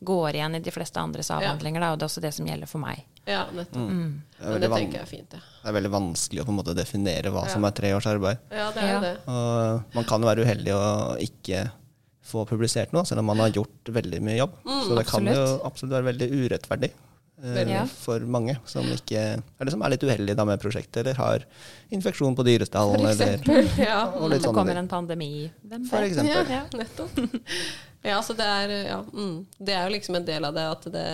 [0.00, 2.68] går igjen i de fleste andres avhandlinger, da, og det er også det som gjelder
[2.70, 3.04] for meg.
[3.26, 3.88] ja, nettopp.
[3.88, 5.38] Det er, Men det tenker jeg er fint, Ja.
[5.62, 8.38] det er veldig vanskelig å på en måte definere hva som er tre års arbeid.
[8.50, 8.94] Ja, det er Ja.
[8.94, 9.16] jo det.
[9.26, 11.70] Og man kan jo være uheldig å ikke
[12.24, 14.52] få publisert noe, selv om man har gjort veldig mye jobb.
[14.64, 15.64] Så det kan jo absolutt.
[15.66, 16.90] absolutt være veldig urettferdig.
[17.38, 17.84] Ja.
[17.86, 19.20] for mange som ikke
[19.60, 21.44] eller som er litt uheldige da med prosjektet, eller har
[21.94, 23.38] infeksjon på dyrestallen, eller.
[23.78, 24.00] Ja.
[24.10, 24.78] og litt Det kommer ting.
[24.82, 25.30] en pandemi.
[25.62, 26.50] Hvem For eksempel.
[26.50, 27.20] Ja, nettopp.
[28.08, 30.84] Ja, så det er, ja, mm, det er jo liksom en del av det at
[30.94, 31.06] det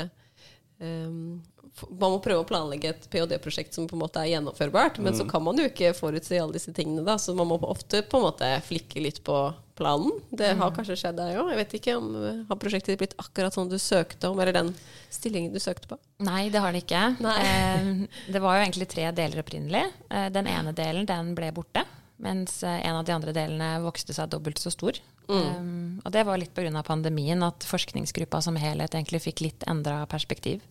[0.81, 1.54] ehm, f-
[1.91, 5.27] Man må prøve å planlegge et ph.d.-prosjekt som på en måte er gjennomførbart, men så
[5.27, 8.27] kan man jo ikke forutse alle disse tingene, da, så man må ofte på en
[8.29, 9.39] måte flikke litt på
[9.75, 10.13] planen.
[10.31, 11.51] Det har kanskje skjedd deg òg.
[11.51, 14.71] Jeg vet ikke om eh, Har prosjektet blitt akkurat sånn du søkte om, eller den
[15.11, 15.99] stillingen du søkte på?
[16.23, 17.03] Nei, det har det ikke.
[17.35, 17.91] Eh,
[18.31, 19.85] det var jo egentlig tre deler opprinnelig.
[20.11, 21.83] Eh, den ene delen den ble borte,
[22.17, 24.99] mens eh, en av de andre delene vokste seg dobbelt så stor.
[25.29, 25.63] Eh,
[26.05, 26.83] og det var litt pga.
[26.83, 30.63] pandemien, at forskningsgruppa som helhet egentlig fikk litt endra perspektiv.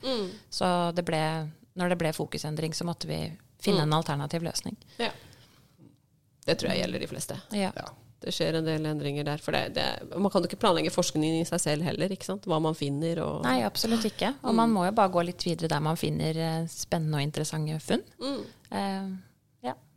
[0.49, 3.25] Så det ble, når det ble fokusendring, så måtte vi
[3.63, 4.77] finne en alternativ løsning.
[4.99, 5.11] Ja.
[6.45, 7.37] Det tror jeg gjelder de fleste.
[7.55, 7.71] Ja.
[7.75, 7.91] Ja.
[8.23, 9.41] Det skjer en del endringer der.
[9.43, 12.47] For det, det, man kan jo ikke planlegge forskningen i seg selv heller, ikke sant?
[12.47, 13.19] hva man finner.
[13.23, 14.31] Og, Nei, absolutt ikke.
[14.47, 17.79] Og man må jo bare gå litt videre der man finner eh, spennende og interessante
[17.83, 18.07] funn.
[18.23, 18.41] Mm.
[18.71, 18.97] ja.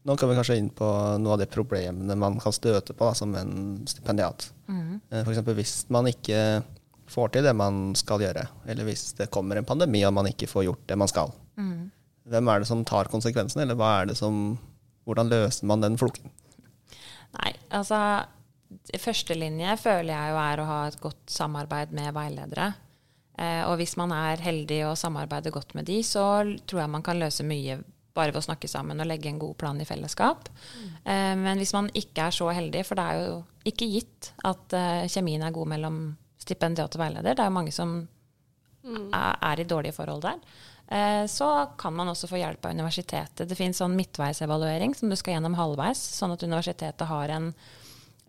[0.07, 0.87] Nå kan vi kanskje inn på
[1.19, 3.57] noe av de problemene man kan støte på da, som en
[3.91, 4.49] stipendiat.
[4.71, 5.01] Mm.
[5.11, 5.25] F.eks.
[5.25, 6.41] For eksempel hvis man ikke
[7.11, 10.49] får til det man skal gjøre, eller hvis det kommer en pandemi og man ikke
[10.51, 11.35] får gjort det man skal.
[11.59, 11.91] Mm.
[12.31, 14.57] Hvem er det som tar konsekvensen, eller hva er det som,
[15.07, 16.31] hvordan løser man den floken?
[17.37, 17.99] Nei, altså
[18.67, 22.73] i Førstelinje føler jeg jo er å ha et godt samarbeid med veiledere.
[23.39, 26.25] Eh, og hvis man er heldig og samarbeider godt med de, så
[26.67, 27.79] tror jeg man kan løse mye
[28.17, 30.49] bare ved å snakke sammen og legge en god plan i fellesskap.
[31.05, 33.37] Eh, men hvis man ikke er så heldig, for det er jo
[33.71, 36.01] ikke gitt at eh, kjemien er god mellom
[36.43, 37.97] stipendiat og veileder, det er jo mange som
[38.87, 40.43] er, er i dårlige forhold der.
[40.89, 41.47] Eh, Så
[41.79, 43.49] kan man også få hjelp av universitetet.
[43.49, 47.49] Det finnes sånn midtveisevaluering som du skal gjennom halvveis, sånn at universitetet har en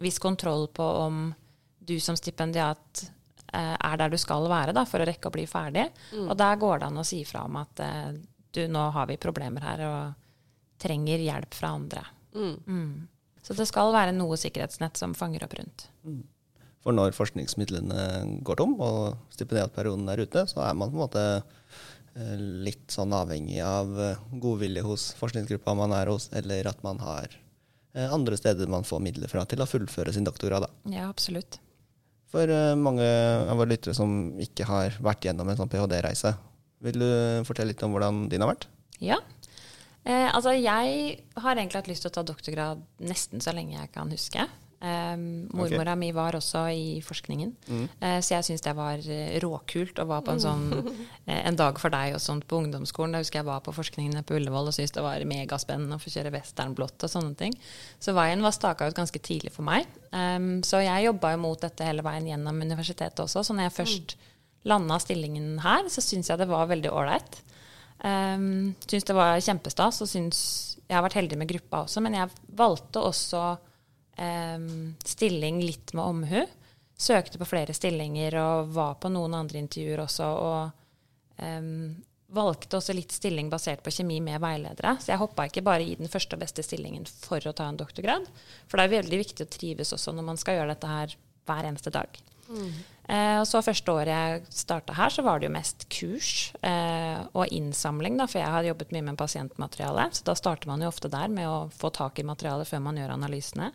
[0.01, 1.33] viss kontroll på om
[1.79, 3.03] du som stipendiat
[3.53, 5.85] eh, er der du skal være da, for å rekke å bli ferdig.
[6.25, 8.17] Og der går det an å si fra om at eh,
[8.55, 12.03] du, nå har vi problemer her og trenger hjelp fra andre.
[12.37, 13.07] Mm.
[13.41, 15.87] Så det skal være noe sikkerhetsnett som fanger opp rundt.
[16.83, 18.03] For når forskningsmidlene
[18.47, 22.35] går tom, og stipendiatperioden er ute, så er man på en måte eh,
[22.67, 27.31] litt sånn avhengig av eh, godvilje hos forskningsgruppa man er hos, eller at man har
[27.31, 30.69] eh, andre steder man får midler fra til å fullføre sin doktorgrad.
[30.93, 31.59] Ja, absolutt.
[32.27, 36.33] For mange av våre lyttere som ikke har vært gjennom en sånn ph.d.-reise,
[36.85, 37.09] vil du
[37.47, 38.69] fortelle litt om hvordan din har vært?
[39.03, 39.17] Ja.
[40.07, 43.91] Eh, altså, jeg har egentlig hatt lyst til å ta doktorgrad nesten så lenge jeg
[43.95, 44.45] kan huske.
[44.77, 45.15] Eh,
[45.57, 47.53] mormora mi var også i forskningen,
[47.97, 50.67] eh, så jeg syns det var eh, råkult å være på en sånn
[51.25, 53.15] eh, En dag for deg og sånt på ungdomsskolen.
[53.17, 56.13] Da husker jeg var på forskningen på Ullevål og syntes det var megaspennende å få
[56.13, 57.57] kjøre westernblått og sånne ting.
[57.99, 59.89] Så veien var staka ut ganske tidlig for meg.
[60.13, 63.43] Um, så jeg jobba jo mot dette hele veien gjennom universitetet også.
[63.43, 64.17] Så når jeg først
[64.67, 67.39] landa stillingen her, så syns jeg det var veldig ålreit.
[67.97, 70.39] Um, syns det var kjempestas, og syns
[70.87, 73.41] Jeg har vært heldig med gruppa også, men jeg valgte også
[74.15, 76.43] um, stilling litt med omhu.
[76.97, 80.29] Søkte på flere stillinger og var på noen andre intervjuer også.
[80.47, 81.97] Og um,
[82.33, 84.95] valgte også litt stilling basert på kjemi med veiledere.
[84.99, 87.79] Så jeg hoppa ikke bare i den første og beste stillingen for å ta en
[87.79, 88.27] doktorgrad.
[88.67, 91.15] For det er veldig viktig å trives også når man skal gjøre dette her
[91.47, 92.19] hver eneste dag.
[93.07, 97.21] Eh, og så første året jeg starta her, så var det jo mest kurs eh,
[97.31, 100.09] og innsamling, da, for jeg har jobbet mye med pasientmateriale.
[100.11, 102.99] Så da starter man jo ofte der med å få tak i materialet før man
[102.99, 103.71] gjør analysene.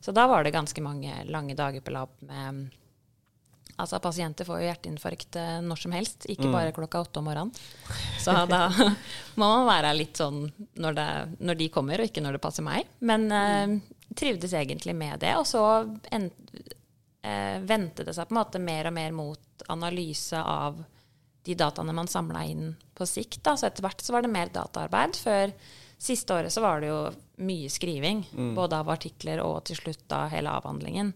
[0.00, 2.66] Så da var det ganske mange lange dager på lab med
[3.76, 7.50] Altså, pasienter får jo hjerteinfarkt eh, når som helst, ikke bare klokka åtte om morgenen.
[8.22, 8.70] Så da
[9.40, 10.46] må man være litt sånn
[10.80, 11.08] når, det,
[11.44, 12.88] når de kommer, og ikke når det passer meg.
[13.04, 13.74] Men eh,
[14.16, 15.34] trivdes egentlig med det.
[15.36, 15.60] Og så
[16.08, 16.30] en,
[17.26, 20.78] eh, vendte det seg på en måte mer og mer mot analyse av
[21.46, 23.42] de dataene man samla inn på sikt.
[23.46, 23.56] Da.
[23.56, 25.18] Så etter hvert så var det mer dataarbeid.
[25.18, 25.52] Før
[25.98, 27.00] siste året så var det jo
[27.46, 28.24] mye skriving,
[28.56, 31.12] både av artikler og til slutt da hele avhandlingen.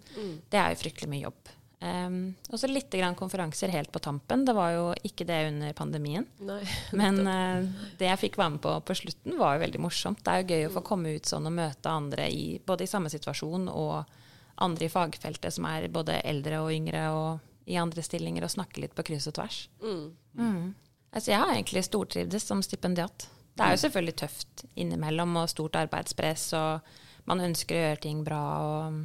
[0.48, 1.56] Det er jo fryktelig mye jobb.
[1.80, 4.42] Um, og så litt grann konferanser helt på tampen.
[4.44, 6.26] Det var jo ikke det under pandemien.
[6.44, 6.60] Nei.
[7.00, 7.64] Men uh,
[7.98, 10.20] det jeg fikk være med på på slutten, var jo veldig morsomt.
[10.24, 12.90] Det er jo gøy å få komme ut sånn og møte andre i, både i
[12.90, 14.19] samme situasjon og
[14.64, 18.82] andre i fagfeltet som er både eldre og yngre og i andre stillinger, og snakke
[18.82, 19.60] litt på kryss og tvers.
[19.82, 20.72] Mm.
[21.10, 23.28] Altså, jeg har egentlig stortrivdes som stipendiat.
[23.54, 28.24] Det er jo selvfølgelig tøft innimellom og stort arbeidspress, og man ønsker å gjøre ting
[28.26, 29.00] bra og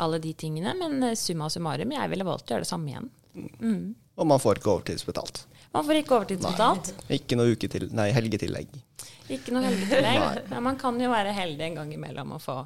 [0.00, 3.08] alle de tingene, men eh, summa summarum, jeg ville valgt å gjøre det samme igjen.
[4.20, 5.44] Og man får ikke overtidsbetalt.
[5.74, 6.92] Man får ikke overtidsbetalt.
[7.14, 8.74] Ikke noe uketil, nei, helgetillegg.
[9.30, 10.46] Ikke noe helgetillegg.
[10.50, 12.56] Men man kan jo være heldig en gang imellom å få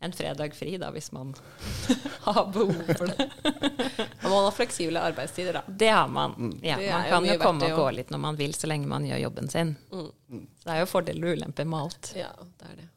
[0.00, 1.34] en fredag fri, da, hvis man
[2.26, 3.28] har behov for det.
[4.22, 5.62] Man har fleksible arbeidstider, da.
[5.68, 6.58] Det har man.
[6.62, 9.06] Ja, Det man kan jo komme og gå litt når man vil, så lenge man
[9.08, 9.76] gjør jobben sin.
[9.90, 10.08] Så
[10.64, 12.12] det er jo fordeler og ulemper med alt.
[12.18, 12.88] Ja, det er det.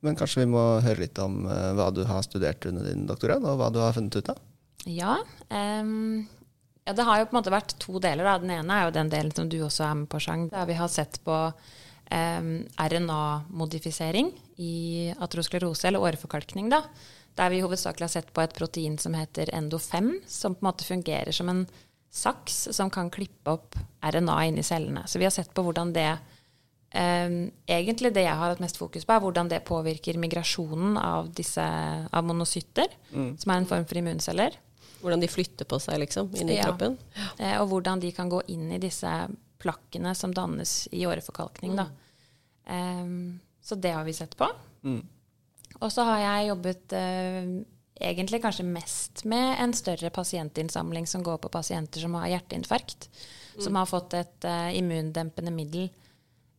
[0.00, 3.44] Men kanskje vi må høre litt om uh, hva du har studert under din doktorgrad,
[3.44, 4.38] og hva du har funnet ut av?
[4.88, 5.18] Ja,
[5.52, 6.24] um,
[6.86, 8.24] ja, det har jo på en måte vært to deler.
[8.24, 8.38] Da.
[8.40, 10.78] Den ene er jo den delen som du også er med på, Sjang, Der vi
[10.78, 11.36] har sett på
[12.10, 16.70] RNA-modifisering i atrosklerose, eller åreforkalkning.
[16.72, 16.82] Da.
[17.38, 20.84] Der vi hovedsakelig har sett på et protein som heter endo5, som på en måte
[20.84, 21.66] fungerer som en
[22.10, 25.04] saks som kan klippe opp RNA inni cellene.
[25.06, 26.12] Så vi har sett på hvordan det
[26.90, 31.28] Um, Egentlig det jeg har hatt mest fokus på, er hvordan det påvirker migrasjonen av,
[31.30, 32.88] disse, av monocytter,
[33.38, 34.56] som er en form for immunceller.
[34.98, 36.64] Hvordan de flytter på seg, liksom, inni Ja.
[36.66, 36.96] kroppen.
[37.38, 39.06] Eh, og hvordan de kan gå inn i disse
[39.60, 41.76] plakkene som dannes i åreforkalkning.
[41.78, 41.86] Da.
[42.70, 44.48] Um, så det har vi sett på.
[45.80, 47.50] Og så har jeg jobbet uh,
[48.00, 53.10] egentlig kanskje mest med en større pasientinnsamling som går på pasienter som har hjerteinfarkt,
[53.60, 55.90] som har fått et uh, immundempende middel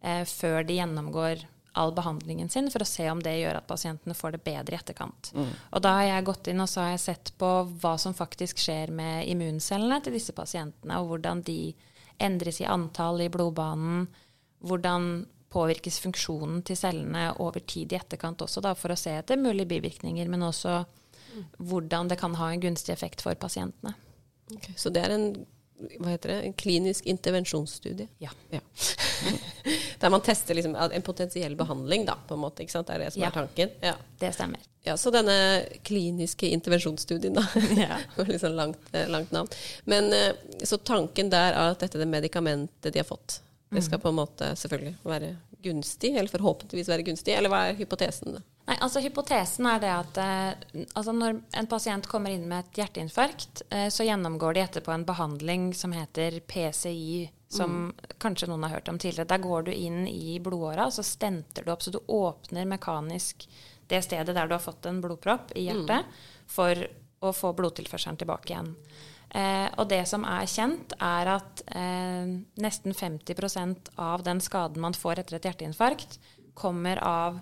[0.05, 4.15] uh, før de gjennomgår all behandlingen sin, for å se om det gjør at pasientene
[4.17, 5.29] får det bedre i etterkant.
[5.71, 8.59] Og da har jeg gått inn og så har jeg sett på hva som faktisk
[8.59, 11.71] skjer med immuncellene til disse pasientene, og hvordan de
[12.21, 14.05] endres i antall i blodbanen,
[14.61, 15.11] hvordan
[15.51, 19.73] påvirkes funksjonen til cellene over tid i etterkant også, da, for å se etter mulige
[19.73, 20.81] bivirkninger, men også
[21.57, 23.93] hvordan det kan ha en gunstig effekt for pasientene.
[24.51, 25.27] Okay, Så det er en,
[25.99, 28.07] hva heter det, en klinisk intervensjonsstudie?
[28.23, 28.29] Ja.
[28.51, 28.59] Ja.
[30.01, 32.63] Der man tester liksom en potensiell behandling, da, på en måte.
[32.63, 32.87] ikke sant?
[32.87, 33.27] Det er det som Ja.
[33.29, 33.69] er tanken.
[33.81, 33.93] Ja.
[34.19, 34.59] Det stemmer.
[34.83, 35.35] ja, Så denne
[35.83, 37.45] kliniske intervensjonsstudien, da.
[37.77, 37.99] Ja.
[38.25, 39.49] Litt sånn langt, eh, langt navn.
[39.85, 43.41] Men eh, så tanken der er at dette det medikamentet de har fått,
[43.71, 47.77] det skal på en måte selvfølgelig være gunstig, eller forhåpentligvis være gunstig, eller hva er
[47.77, 48.33] hypotesen?
[48.35, 48.41] da?
[48.69, 52.81] Nei, altså Hypotesen er det at eh, altså når en pasient kommer inn med et
[52.83, 57.89] hjerteinfarkt, eh, så gjennomgår de etterpå en behandling som heter PCI, som
[58.21, 59.27] kanskje noen har hørt om tidligere.
[59.27, 63.47] Der går du inn i blodåra, og så stenter du opp, så du åpner mekanisk
[63.91, 66.07] det stedet der du har fått en blodpropp i hjertet,
[66.47, 66.79] for
[67.21, 68.71] å få blodtilførselen tilbake igjen.
[69.31, 72.31] Eh, og det som er kjent, er at eh,
[72.63, 76.19] nesten 50% av den skaden man får etter et hjerteinfarkt,
[76.57, 77.39] kommer av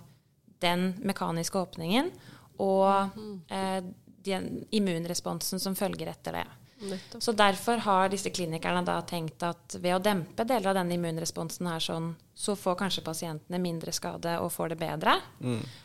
[0.63, 2.11] den mekaniske åpningen
[2.59, 3.19] og
[3.51, 3.83] eh,
[4.27, 6.47] den immunresponsen som følger etter det.
[6.79, 7.23] Nettopp.
[7.23, 11.67] Så derfor har disse klinikerne da tenkt at ved å dempe deler av denne immunresponsen
[11.67, 15.17] her sånn, så får kanskje pasientene mindre skade og får det bedre.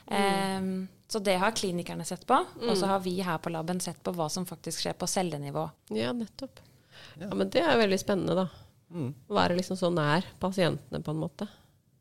[0.07, 3.99] Ehm, så det har klinikerne sett på, og så har vi her på laben sett
[4.07, 5.67] på hva som faktisk skjer på cellenivå.
[5.95, 6.63] Ja, nettopp.
[7.19, 8.49] Ja, Men det er veldig spennende, da.
[8.95, 11.49] Å være liksom så nær pasientene, på en måte.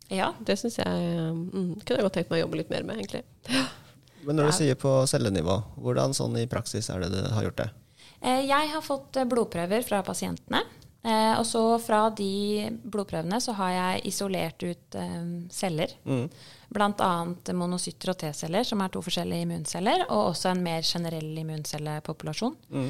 [0.10, 3.00] Ja, Det syns jeg mm, kunne jeg godt tenkt meg å jobbe litt mer med,
[3.00, 3.24] egentlig.
[4.26, 7.60] Men når du sier på cellenivå, hvordan sånn i praksis er det du har gjort
[7.60, 7.70] det?
[8.24, 10.62] Eh, Jeg har fått eh, blodprøver fra pasientene.
[11.04, 14.96] eh, Og så fra de blodprøvene så har jeg isolert ut
[15.52, 15.92] celler.
[16.08, 16.30] Mm.
[16.74, 17.10] Bl.a.
[17.54, 22.56] monocytter og T-celler, som er to forskjellige immunceller, og også en mer generell immuncellepopulasjon.
[22.72, 22.90] Mm.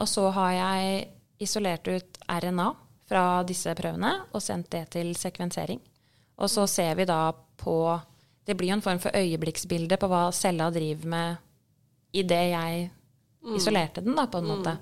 [0.00, 1.02] Og så har jeg
[1.42, 2.70] isolert ut RNA
[3.10, 5.82] fra disse prøvene og sendt det til sekvensering.
[6.40, 7.74] Og så ser vi da på
[8.48, 11.36] Det blir jo en form for øyeblikksbilde på hva cella driver med
[12.16, 12.86] i det jeg
[13.56, 14.72] isolerte den, da, på en måte.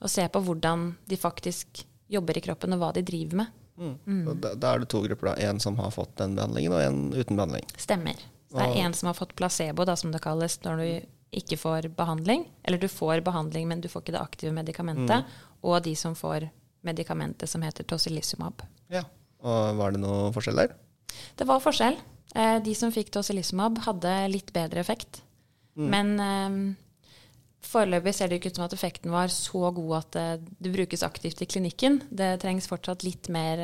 [0.00, 3.58] Og se på hvordan de faktisk jobber i kroppen, og hva de driver med.
[3.76, 4.38] Mm.
[4.40, 5.34] Da, da er det to grupper.
[5.34, 5.50] da.
[5.50, 7.66] En som har fått den behandlingen, og en uten behandling.
[7.76, 8.22] Stemmer.
[8.48, 10.88] Så det er en som har fått placebo, da, som det kalles, når du
[11.36, 12.46] ikke får behandling.
[12.64, 15.26] Eller du får behandling, men du får ikke det aktive medikamentet.
[15.66, 16.48] Og de som får
[16.86, 18.62] medikamentet som heter tocilizumab.
[18.88, 19.02] Ja.
[19.46, 20.74] Og var det noe forskjell der?
[21.38, 21.98] Det var forskjell.
[22.34, 25.22] Eh, De som fikk tocilizumab, hadde litt bedre effekt.
[25.76, 26.56] Men eh,
[27.66, 30.32] foreløpig ser det ikke ut som at effekten var så god at eh,
[30.64, 32.00] det brukes aktivt i klinikken.
[32.10, 33.62] Det trengs fortsatt litt mer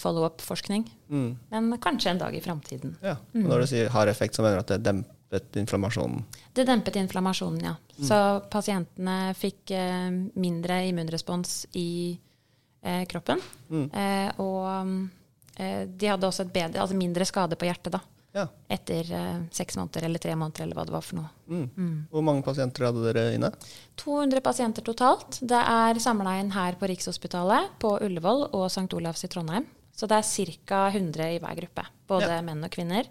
[0.00, 0.82] follow-up-forskning.
[1.14, 1.28] Mm.
[1.52, 2.96] Men kanskje en dag i framtiden.
[3.04, 3.12] Ja.
[3.30, 3.44] Mm.
[3.46, 6.24] når du sier har effekt, så mener du at det dempet inflammasjonen?
[6.58, 7.76] Det dempet inflammasjonen, ja.
[8.02, 8.18] Så
[8.50, 9.70] pasientene fikk
[10.34, 12.18] mindre immunrespons i
[12.82, 13.40] eh, kroppen.
[13.70, 15.10] Eh, og
[15.58, 18.00] eh, de hadde også et bedre, altså mindre skade på hjertet da,
[18.32, 18.44] Ja.
[18.70, 21.30] etter eh, seks måneder eller tre måneder eller hva det var for noe.
[21.48, 22.06] Mm.
[22.12, 23.50] Hvor mange pasienter hadde dere inne?
[23.96, 25.40] 200 pasienter totalt.
[25.42, 28.86] Det er samla inn her på Rikshospitalet, på Ullevål og St.
[28.94, 29.66] Olavs i Trondheim.
[29.96, 30.84] Så det er ca.
[30.94, 31.82] 100 i hver gruppe.
[32.08, 32.40] Både Ja.
[32.42, 33.04] menn og kvinner.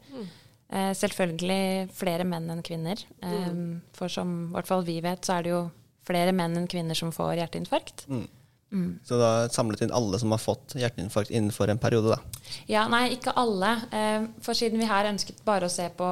[0.71, 2.97] Eh, selvfølgelig flere menn enn kvinner.
[3.21, 3.51] Eh,
[3.93, 5.71] For som i hvert fall vi vet, så er det jo
[6.05, 8.05] flere menn enn kvinner som får hjerteinfarkt.
[9.03, 12.39] Så da samlet inn alle som har fått hjerteinfarkt innenfor en periode, da.
[12.69, 13.71] Ja, nei, ikke alle.
[13.91, 16.05] Eh, For siden vi her ønsket bare å se på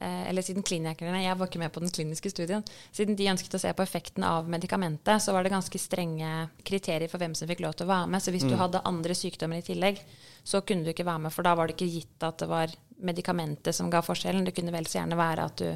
[0.00, 2.64] eh, Eller siden klinikerne Jeg var ikke med på den kliniske studien.
[2.92, 7.08] Siden de ønsket å se på effekten av medikamentet, så var det ganske strenge kriterier
[7.08, 8.22] for hvem som fikk lov til å være med.
[8.24, 10.02] Så hvis du hadde andre sykdommer i tillegg,
[10.44, 12.76] så kunne du ikke være med, for da var det ikke gitt at det var
[13.00, 14.44] medikamentet som ga forskjellen.
[14.44, 15.70] Det kunne vel så gjerne være at du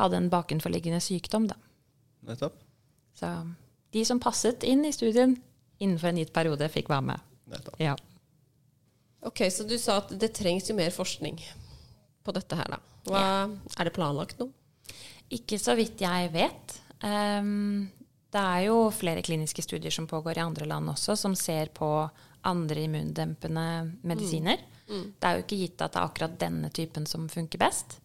[0.00, 1.56] hadde en bakenforliggende sykdom, da.
[2.28, 2.60] Nettopp.
[3.16, 3.28] Så
[3.94, 5.34] de som passet inn i studien
[5.80, 7.26] innenfor en gitt periode, fikk være med.
[7.80, 7.96] Ja.
[9.26, 11.40] Ok, Så du sa at det trengs jo mer forskning
[12.24, 12.78] på dette her, da.
[13.08, 13.22] Hva,
[13.78, 14.52] Er det planlagt noe?
[15.30, 16.76] Ikke så vidt jeg vet.
[17.02, 17.88] Um,
[18.30, 21.88] det er jo flere kliniske studier som pågår i andre land også, som ser på
[22.46, 23.64] andre immundempende
[24.06, 24.60] medisiner.
[25.20, 27.98] Det er jo ikke gitt at det er akkurat denne typen som funker best.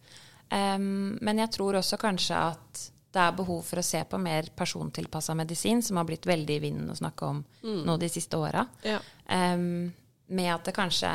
[0.50, 2.82] Um, men jeg tror også kanskje at
[3.16, 6.62] det er behov for å se på mer persontilpassa medisin, som har blitt veldig i
[6.66, 7.42] vinden å snakke om
[7.86, 8.66] nå de siste åra.
[8.84, 9.00] Ja.
[9.32, 9.92] Um,
[10.28, 11.10] med at det kanskje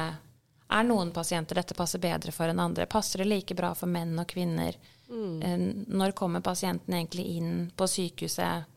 [0.72, 2.88] er noen pasienter dette passer bedre for enn andre.
[2.90, 4.78] Passer det like bra for menn og kvinner?
[5.12, 5.58] Eh,
[5.92, 8.70] Når kommer pasienten egentlig inn på sykehuset?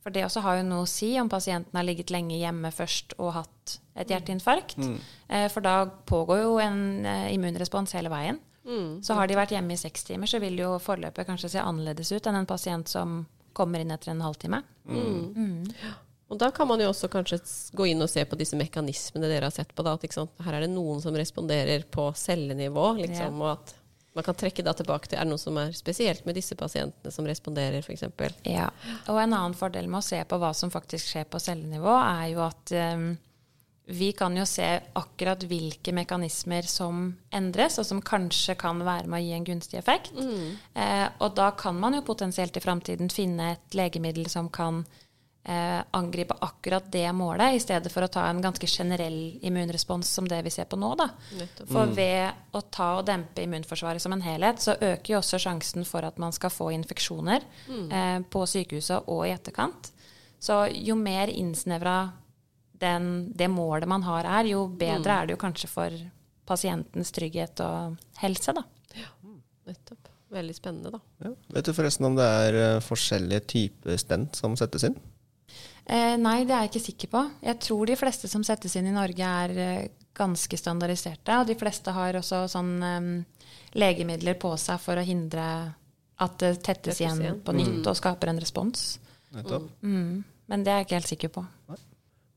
[0.00, 3.16] For det også har jo noe å si om pasienten har ligget lenge hjemme først
[3.18, 4.78] og hatt et hjerteinfarkt.
[5.28, 8.40] Eh, For da pågår jo en eh, immunrespons hele veien.
[9.02, 12.10] Så har de vært hjemme i seks timer, så vil jo forløpet kanskje se annerledes
[12.12, 13.20] ut enn en pasient som
[13.56, 14.60] kommer inn etter en halvtime.
[16.26, 17.38] Og da kan man jo også kanskje
[17.78, 19.84] gå inn og se på disse mekanismene dere har sett på.
[19.86, 20.42] Da, at?
[20.42, 23.76] Her er det noen som responderer på cellenivå, liksom, og at
[24.16, 27.12] man kan trekke da tilbake til Er det noe som er spesielt med disse pasientene
[27.12, 28.06] som responderer, f.eks.?
[28.48, 28.70] Ja,
[29.12, 32.30] og en annen fordel med å se på hva som faktisk skjer på cellenivå, er
[32.32, 33.06] jo at eh,
[33.88, 34.66] vi kan jo se
[34.98, 39.78] akkurat hvilke mekanismer som endres, og som kanskje kan være med å gi en gunstig
[39.78, 40.10] effekt.
[40.74, 44.82] Eh, og da kan man jo potensielt i framtiden finne et legemiddel som kan
[45.46, 50.26] eh, angripe akkurat det målet, i stedet for å ta en ganske generell immunrespons som
[50.26, 50.90] det vi ser på nå.
[50.98, 51.12] Da.
[51.70, 55.86] For ved å ta og dempe immunforsvaret som en helhet, så øker jo også sjansen
[55.86, 59.92] for at man skal få infeksjoner eh, på sykehuset og i etterkant.
[60.42, 62.00] Så jo mer innsnevra
[62.80, 65.98] den, det målet man har er, jo bedre er det jo kanskje for
[66.46, 68.62] pasientens trygghet og helse, da.
[69.66, 70.12] Nettopp.
[70.28, 71.00] Veldig spennende, da.
[71.22, 71.32] Ja.
[71.54, 74.96] Vet du forresten om det er eh, forskjellige typer stent som settes inn?
[75.86, 77.22] Eh, nei, det er jeg ikke sikker på.
[77.46, 81.38] Jeg tror de fleste som settes inn i Norge er eh, ganske standardiserte.
[81.38, 83.10] Og de fleste har også sånn um,
[83.78, 85.44] legemidler på seg for å hindre
[86.16, 87.42] at det tettes Tettes igjen igjen.
[87.44, 88.86] på nytt og skaper en respons.
[89.36, 89.68] Nettopp.
[89.84, 90.24] Mm.
[90.50, 91.46] Men det er jeg ikke helt sikker på.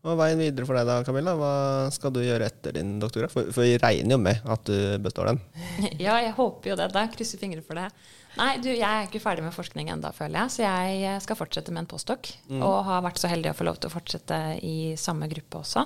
[0.10, 1.36] Og veien videre for deg da, Camilla?
[1.38, 1.54] Hva
[1.94, 3.34] skal du gjøre etter din doktorgrad?
[3.34, 5.42] For, for vi regner jo med at du består den.
[6.06, 6.90] ja, jeg håper jo det.
[6.96, 7.88] Da krysser fingre for det.
[8.40, 10.54] Nei, du, jeg er ikke ferdig med forskning ennå, føler jeg.
[10.56, 12.32] Så jeg skal fortsette med en postdoc.
[12.60, 15.86] Og har vært så heldig å få lov til å fortsette i samme gruppe også.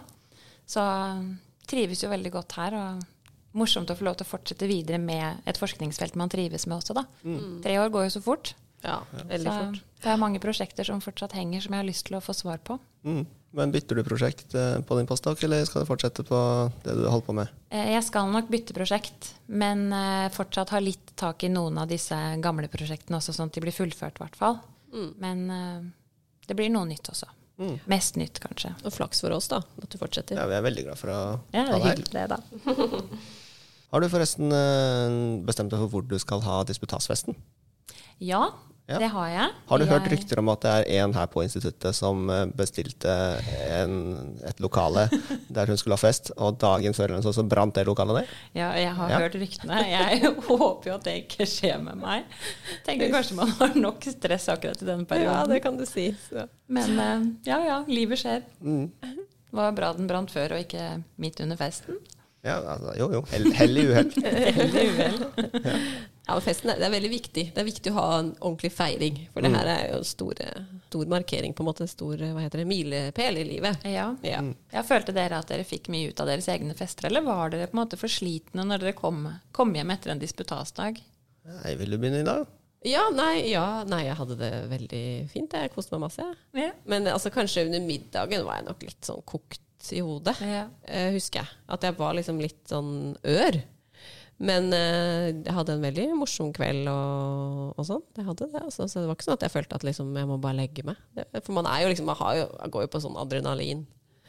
[0.69, 1.23] Så eh,
[1.69, 2.77] trives jo veldig godt her.
[2.79, 6.79] Og morsomt å få lov til å fortsette videre med et forskningsfelt man trives med
[6.79, 7.05] også, da.
[7.63, 8.55] Tre år går jo så fort.
[8.83, 8.97] Ja,
[9.29, 9.83] veldig Så fort.
[10.03, 12.59] det er mange prosjekter som fortsatt henger, som jeg har lyst til å få svar
[12.65, 12.79] på.
[13.07, 13.23] Mm.
[13.53, 16.37] Men bytter du prosjekt eh, på din postdoc, eller skal du fortsette på
[16.85, 17.51] det du holder på med?
[17.69, 21.91] Eh, Jeg skal nok bytte prosjekt, men eh, fortsatt ha litt tak i noen av
[21.91, 24.57] disse gamle prosjektene også, sånn at de blir fullført, i hvert fall.
[25.21, 25.85] Men eh,
[26.49, 27.29] det blir noe nytt også.
[27.61, 27.75] Mm.
[27.93, 28.73] Mest nytt, kanskje.
[28.81, 30.39] Og flaks for oss, da, at du fortsetter.
[30.41, 31.19] Ja, Vi er veldig glad for å
[31.53, 31.97] Ja, det ha deg her.
[32.01, 33.07] hyggelig det, da.
[33.93, 34.49] Har du forresten
[35.45, 37.37] bestemt deg for hvor du skal ha disputasfesten?
[38.17, 38.47] Ja,
[38.83, 38.97] Ja.
[38.99, 39.51] Det har jeg.
[39.69, 43.13] Har du hørt rykter om at det er en her på instituttet som eh, bestilte
[43.71, 43.93] en,
[44.43, 45.05] et lokale
[45.55, 48.33] der hun skulle ha fest, og dagen før eller så brant det lokalet ned?
[48.59, 49.21] Ja, jeg har Ja.
[49.23, 49.77] hørt ryktene.
[49.87, 52.27] Jeg håper jo at det ikke skjer med meg.
[52.83, 55.31] Tenker kanskje man har nok stress akkurat i denne perioden.
[55.39, 56.09] Ja, det kan du si.
[56.27, 56.43] Så.
[56.67, 58.43] Men eh, ja ja, livet skjer.
[58.59, 58.89] Mm.
[58.99, 60.89] Det var bra den brant før, og ikke
[61.23, 62.01] midt under festen.
[62.43, 63.21] Ja, altså, jo jo.
[63.31, 64.09] Hell, hell i uhell.
[65.63, 65.77] Ja,
[66.29, 67.43] men festen er, det er veldig viktig.
[67.51, 69.17] Det er viktig å ha en ordentlig feiring.
[69.33, 70.39] For det her er jo en stor,
[70.87, 71.83] stor markering, på en måte.
[71.83, 73.83] En Stor hva heter det, milepæl i livet.
[73.91, 74.05] Ja.
[74.23, 74.39] Ja.
[74.71, 77.67] Jeg følte dere at dere fikk mye ut av deres egne fester, eller var dere
[77.67, 81.01] på en måte for slitne når dere kom, kom hjem etter en disputasdag?
[81.43, 82.47] Nei, vil du begynne i dag?
[82.87, 85.53] Ja, nei, ja, nei, jeg hadde det veldig fint.
[85.55, 86.25] Jeg koste meg masse.
[86.55, 86.71] Ja.
[86.87, 90.35] Men altså, kanskje under middagen var jeg nok litt sånn kokt i hodet.
[90.43, 90.65] Ja.
[90.87, 91.59] eh, husker jeg.
[91.71, 93.59] At jeg var liksom litt sånn ør.
[94.43, 98.03] Men eh, jeg hadde en veldig morsom kveld og, og sånn.
[98.17, 98.87] Jeg hadde det, altså.
[98.91, 100.99] Så det var ikke sånn at jeg følte at liksom, jeg må bare legge meg.
[101.15, 103.85] Det, for man er jo liksom, man har jo, går jo på sånn adrenalin.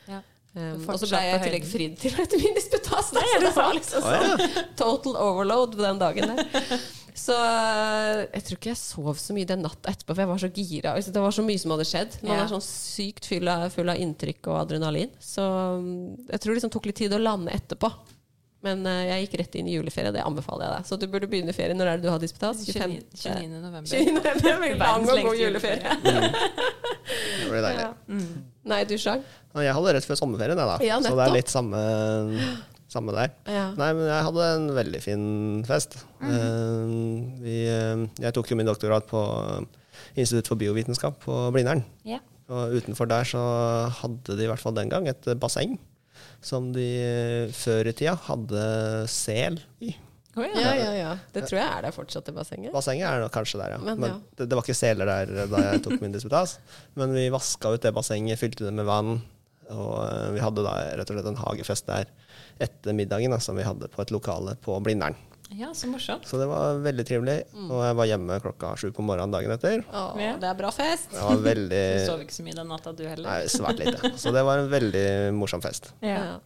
[0.07, 0.21] Ja.
[0.55, 3.11] Um, og så ble jeg i tillegg fridd til etter min disputas.
[3.17, 4.45] da, det var liksom sånn
[4.79, 6.77] total overload på den dagen der.
[7.15, 10.41] Så eh, jeg tror ikke jeg sov så mye den natta etterpå, for jeg var
[10.43, 10.95] så gira.
[10.99, 12.17] Altså, Det var så mye som hadde skjedd.
[12.27, 15.15] Man er sånn sykt full av, full av inntrykk og adrenalin.
[15.23, 17.91] Så mm, jeg tror det liksom tok litt tid å lande etterpå.
[18.65, 20.89] Men uh, jeg gikk rett inn i juleferie, det anbefaler jeg deg.
[20.89, 21.77] Så du burde begynne ferien.
[21.79, 22.65] Når er det du har disputas?
[22.65, 23.03] 29.
[23.13, 23.61] 29.
[23.61, 23.89] november.
[23.91, 24.17] 29.
[24.17, 24.61] november.
[24.65, 25.97] Veldig lang og god juleferie.
[27.05, 27.89] Det blir deilig.
[28.65, 29.25] Nei, du sjang?
[29.61, 30.77] Jeg hadde rett før sommerferien, jeg, da.
[30.83, 31.81] Ja, så det er litt samme,
[32.91, 33.35] samme der.
[33.47, 33.67] Ja.
[33.79, 35.27] Nei, men jeg hadde en veldig fin
[35.69, 35.99] fest.
[36.25, 36.95] Eh,
[37.45, 39.23] vi, eh, jeg tok jo min doktorgrad på
[40.19, 41.85] Institutt for biovitenskap på Blindern.
[42.09, 42.19] Ja.
[42.51, 43.43] Og utenfor der så
[44.01, 45.79] hadde de i hvert fall den gang et basseng
[46.45, 48.65] som de eh, før i tida hadde
[49.11, 49.95] sel i.
[50.35, 51.11] Oh, Ja, ja, ja.
[51.31, 52.73] Det tror jeg er der fortsatt, det bassenget.
[52.75, 53.83] Bassenget er kanskje der, ja.
[53.83, 54.17] Men, Men, ja.
[54.35, 56.57] Det, det var ikke seler der da jeg tok min disputas.
[56.99, 59.21] Men vi vaska ut det bassenget, fylte det med vann.
[59.71, 62.11] Og eh, vi hadde da rett og slett en hagefest der
[62.63, 65.15] etter middagen da, som vi hadde på et lokale på Blindern.
[65.51, 66.25] Ja, så morsomt.
[66.27, 67.37] Så det var veldig trivelig.
[67.53, 67.69] Mm.
[67.71, 69.85] Og jeg var hjemme klokka sju på morgenen dagen etter.
[69.93, 70.33] Å, Ja.
[70.41, 71.11] det er bra fest.
[71.13, 73.29] Det var veldig Du sov ikke så mye den natta, du heller?
[73.29, 74.15] Nei, svært lite.
[74.19, 75.93] Så det var en veldig morsom fest.
[76.05, 76.39] Ja.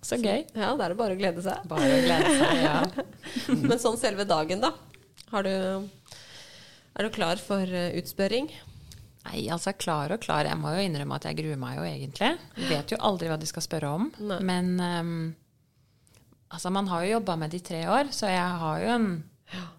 [0.00, 0.44] Så gøy.
[0.54, 1.64] ja, da er det bare å glede seg.
[1.68, 2.78] Bare å glede seg, ja.
[3.68, 4.72] Men sånn selve dagen, da?
[5.32, 5.50] Har du,
[6.96, 8.46] er du klar for eh, utspørring?
[9.28, 10.46] Nei, altså klar og klar.
[10.48, 12.30] Jeg må jo innrømme at jeg gruer meg jo egentlig.
[12.56, 14.06] Jeg vet jo aldri hva de skal spørre om.
[14.24, 14.38] Nei.
[14.48, 15.18] Men ehm,
[16.48, 19.10] altså man har jo jobba med det i tre år, så jeg har jo en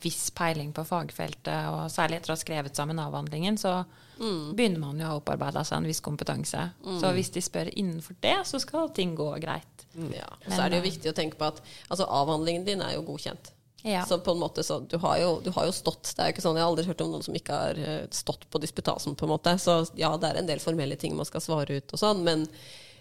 [0.02, 1.68] viss peiling på fagfeltet.
[1.70, 3.84] Og særlig etter å ha skrevet sammen avhandlingen, så
[4.20, 6.64] begynner man jo å ha opparbeida seg en viss kompetanse.
[7.02, 9.86] Så hvis de spør innenfor det, så skal ting gå greit.
[10.14, 10.28] Ja.
[10.46, 12.96] Og så er det jo eh, viktig å tenke på at altså, avhandlingen din er
[12.96, 13.54] jo godkjent.
[13.88, 14.04] Ja.
[14.06, 16.12] Så på en måte så, du, har jo, du har jo stått.
[16.12, 18.02] Det er jo ikke sånn, Jeg har aldri hørt om noen som ikke har eh,
[18.16, 19.16] stått på disputasen.
[19.16, 19.56] på en måte.
[19.62, 22.46] Så ja, det er en del formelle ting man skal svare ut, og sånn, men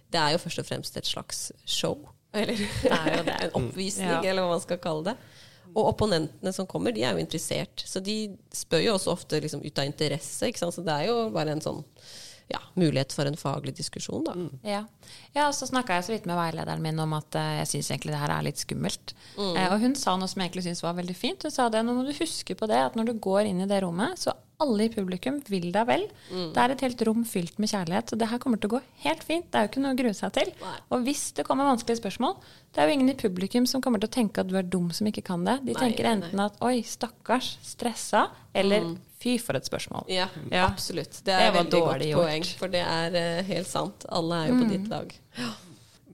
[0.09, 1.99] det er jo først og fremst et slags show.
[2.37, 3.37] Eller er jo det.
[3.47, 4.23] en oppvisning, Ja.
[4.23, 5.17] eller hva man skal kalle det.
[5.75, 7.85] Og opponentene som kommer, de er jo interessert.
[7.87, 10.49] Så de spør jo også ofte liksom, ut av interesse.
[10.49, 10.75] ikke sant?
[10.75, 11.83] Så det er jo bare en sånn
[12.49, 14.33] ja, mulighet for en faglig diskusjon, da.
[14.65, 14.81] Ja.
[15.35, 17.91] ja, og så snakka jeg så vidt med veilederen min om at uh, jeg syns
[17.93, 19.13] egentlig det her er litt skummelt.
[19.37, 21.45] Eh, og hun sa noe som jeg egentlig syntes var veldig fint.
[21.45, 23.69] Hun sa det, nå må du huske på det at når du går inn i
[23.69, 26.05] det rommet, så alle i publikum vil deg vel.
[26.33, 28.81] Det er et helt rom fylt med kjærlighet, så det her kommer til å gå
[29.05, 29.47] helt fint.
[29.53, 30.51] Det er jo ikke noe å grue seg til.
[30.63, 30.73] Nei.
[30.97, 32.35] Og hvis det kommer vanskelige spørsmål,
[32.75, 34.89] det er jo ingen i publikum som kommer til å tenke at du er dum
[34.91, 35.61] som ikke kan det.
[35.63, 36.17] De Nei, tenker nei.
[36.19, 38.25] enten at oi, stakkars, stressa,
[38.59, 38.91] eller
[39.23, 40.11] fy for et spørsmål.
[40.11, 40.67] Ja, Ja.
[40.67, 41.21] absolutt.
[41.23, 42.27] Det Det er var veldig godt gjort.
[42.27, 44.07] poeng, for det er uh, helt sant.
[44.11, 45.15] Alle er jo på ditt lag.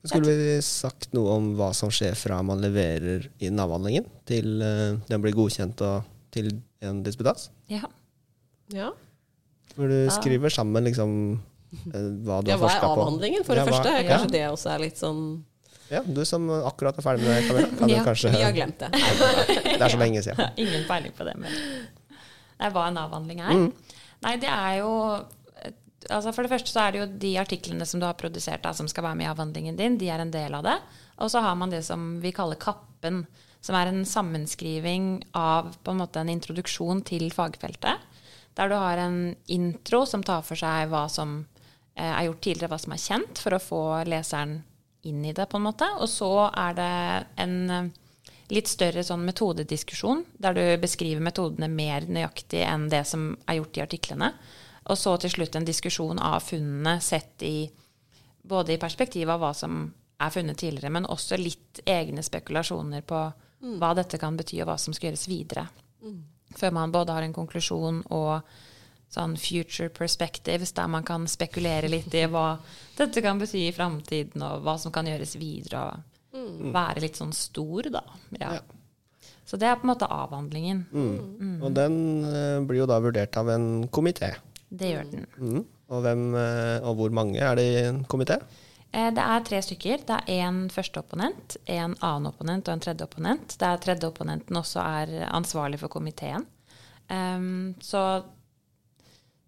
[0.04, 5.00] Skulle vi sagt noe om hva som skjer fra man leverer inn avhandlingen, til uh,
[5.08, 7.48] den blir godkjent og til en disputas?
[7.72, 7.88] Ja.
[8.72, 8.92] Ja.
[9.76, 11.10] Når du skriver sammen liksom
[11.92, 13.96] eh, hva du ja, har hva er avhandlingen, for Ja, det hva- første?
[14.04, 14.08] ja.
[14.14, 15.20] Kanskje det også er litt sånn
[15.90, 17.68] Ja, du som akkurat er ferdig med det, Camilla.
[17.78, 18.90] Kan Ja, du kanskje Vi har glemt det.
[18.94, 20.50] Det er så lenge siden.
[20.64, 21.34] Ingen peiling på det.
[21.42, 21.52] det
[22.60, 23.64] Nei, hva en avhandling er?
[24.24, 24.92] Nei, det er jo
[26.10, 28.72] altså For det første så er det jo de artiklene som du har produsert da,
[28.76, 30.76] som skal være med i avhandlingen din, de er en del av det.
[31.24, 33.22] Og så har man det som vi kaller Kappen,
[33.64, 38.02] som er en sammenskriving av på en måte en introduksjon til fagfeltet.
[38.54, 41.40] Der du har en intro som tar for seg hva som
[41.96, 44.60] eh, er gjort tidligere, hva som er kjent, for å få leseren
[45.04, 45.88] inn i det, på en måte.
[46.00, 46.90] Og så er det
[47.44, 47.88] en eh,
[48.54, 53.80] litt større sånn metodediskusjon, der du beskriver metodene mer nøyaktig enn det som er gjort
[53.80, 54.30] i artiklene.
[54.84, 57.56] Og så til slutt en diskusjon av funnene sett i
[58.44, 59.86] både i perspektiv av hva som
[60.20, 63.24] er funnet tidligere, men også litt egne spekulasjoner på
[63.80, 65.66] hva dette kan bety, og hva som skal gjøres videre.
[66.58, 68.54] Før man både har en konklusjon og
[69.14, 72.56] sånn future perspectives, der man kan spekulere litt i hva
[72.98, 75.84] dette kan bety i framtiden, og hva som kan gjøres videre,
[76.34, 78.02] og være litt sånn stor, da.
[78.40, 78.56] Ja.
[78.58, 78.64] Ja.
[79.44, 80.82] Så det er på en måte avhandlingen.
[81.62, 84.32] Og den uh, blir jo da vurdert av en komité.
[84.72, 85.26] Det gjør den.
[85.36, 85.64] Mm.
[85.92, 88.40] Og, hvem, uh, og hvor mange er det i en komité?
[88.94, 90.04] Eh, Det er tre stykker.
[90.06, 93.56] Det er en første opponent, en annen opponent og en tredje opponent.
[93.58, 96.46] Der tredje opponenten også er ansvarlig for komiteen.
[97.10, 98.24] Um, så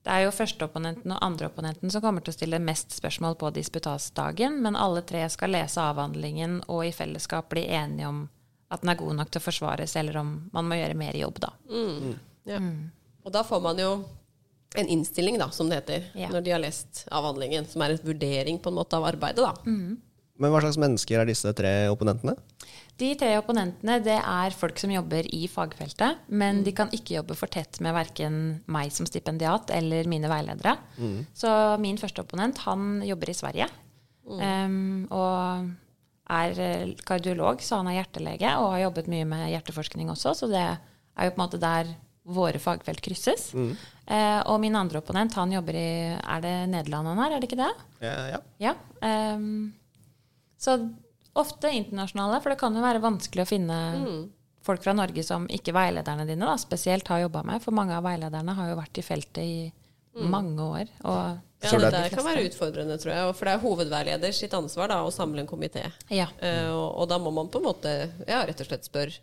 [0.05, 4.61] det er jo førsteopponenten og andreopponenten som kommer til å stille mest spørsmål på disputasdagen,
[4.62, 8.20] men alle tre skal lese avhandlingen og i fellesskap bli enige om
[8.70, 11.40] at den er god nok til å forsvares, eller om man må gjøre mer jobb,
[11.42, 11.53] da.
[12.47, 12.61] Ja.
[13.24, 13.90] Og da får man jo
[14.75, 16.29] en innstilling, da, som det heter, Ja.
[16.29, 19.37] når de har lest avhandlingen, som er en vurdering på en måte av arbeidet.
[19.45, 19.55] da.
[20.39, 22.37] Men hva slags mennesker er disse tre opponentene?
[22.99, 27.37] De tre opponentene det er folk som jobber i fagfeltet, men de kan ikke jobbe
[27.37, 30.77] for tett med verken meg som stipendiat eller mine veiledere.
[31.35, 33.69] Så min første opponent han jobber i Sverige
[34.27, 35.71] Um, og
[36.29, 40.49] er eh, kardiolog, så han er hjertelege og har jobbet mye med hjerteforskning også, så
[40.51, 41.93] det er jo på en måte der
[42.27, 43.53] våre fagfelt krysses.
[43.55, 47.49] Eh, og min andre opponent han jobber i Er det Nederland han er, er det
[47.51, 47.72] ikke det?
[48.03, 48.41] Ja, ja.
[48.59, 48.74] Ja.
[49.37, 49.72] um,
[50.59, 50.77] så
[51.37, 53.79] ofte internasjonale, for det kan jo være vanskelig å finne
[54.66, 57.62] folk fra Norge som ikke veilederne dine da, spesielt har jobba med.
[57.62, 59.72] For mange av veilederne har jo vært i feltet i
[60.16, 60.89] mange år.
[61.05, 63.35] Og Ja, det det- der kan være utfordrende, tror jeg.
[63.37, 65.93] For det er hovedveileder sitt ansvar da, å samle en komité.
[66.11, 66.27] ja.
[66.43, 69.20] Uh, og, og da må man på en måte ja, rett og slett spørre.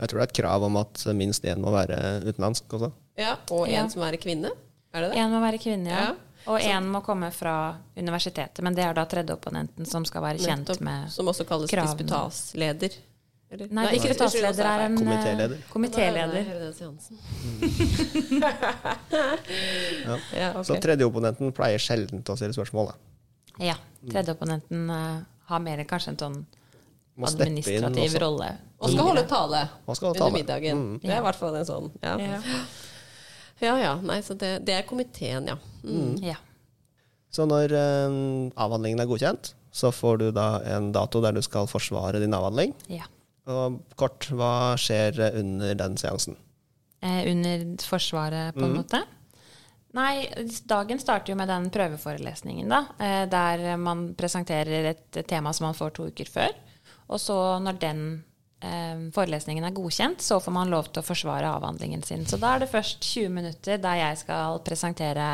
[0.00, 2.92] Jeg tror det er et krav om at minst én må være utenlandsk også.
[3.18, 3.88] Ja, og en Ja.
[3.88, 4.50] som er kvinne.
[4.92, 5.18] Er det det?
[5.18, 6.02] En må være kvinne, ja.
[6.10, 6.14] Ja.
[6.46, 8.60] Og én må komme fra universitetet.
[8.62, 10.80] Men det er da tredjeopponenten som skal være kjent Nettopp.
[10.84, 11.96] med Som også kalles kravene.
[11.96, 12.90] disputasleder.
[13.50, 13.68] Eller?
[13.70, 15.58] Nei, ikke disputasleder er en eh, Komitéleder.
[15.70, 16.44] komitéleder.
[20.04, 20.18] Ja.
[20.36, 20.64] ja, okay.
[20.64, 22.90] Så tredjeopponenten pleier sjelden å stille spørsmål.
[22.90, 22.94] Da.
[23.70, 23.76] Ja.
[24.10, 26.38] Tredjeopponenten uh, har mer enn en sånn
[27.16, 28.48] Må administrativ rolle.
[28.82, 29.60] Og skal holde tale
[29.94, 30.32] skal holde under tale.
[30.34, 30.80] middagen.
[30.80, 30.96] Mm.
[31.04, 31.90] Det er i hvert fall en sånn.
[32.02, 32.40] Ja, Ja.
[33.62, 33.74] ja.
[33.78, 33.92] ja.
[34.02, 35.56] Nei, så det, det er komiteen, ja.
[35.84, 36.16] Mm.
[36.24, 36.36] Ja.
[37.34, 38.16] Så når eh,
[38.66, 42.74] avhandlingen er godkjent, så får du da en dato der du skal forsvare din avhandling.
[42.88, 43.06] ja.
[43.44, 46.38] Og kort, hva skjer under den seansen?
[47.04, 49.02] eh, under Forsvaret, på en måte.
[49.92, 50.24] Nei,
[50.64, 52.78] dagen starter jo med den prøveforelesningen, da.
[52.98, 56.56] Eh, der man presenterer et tema som man får to uker før.
[57.08, 58.00] Og så når den
[58.64, 62.24] eh, forelesningen er godkjent, så får man lov til å forsvare avhandlingen sin.
[62.26, 65.28] Så da er det først 20 minutter der jeg skal presentere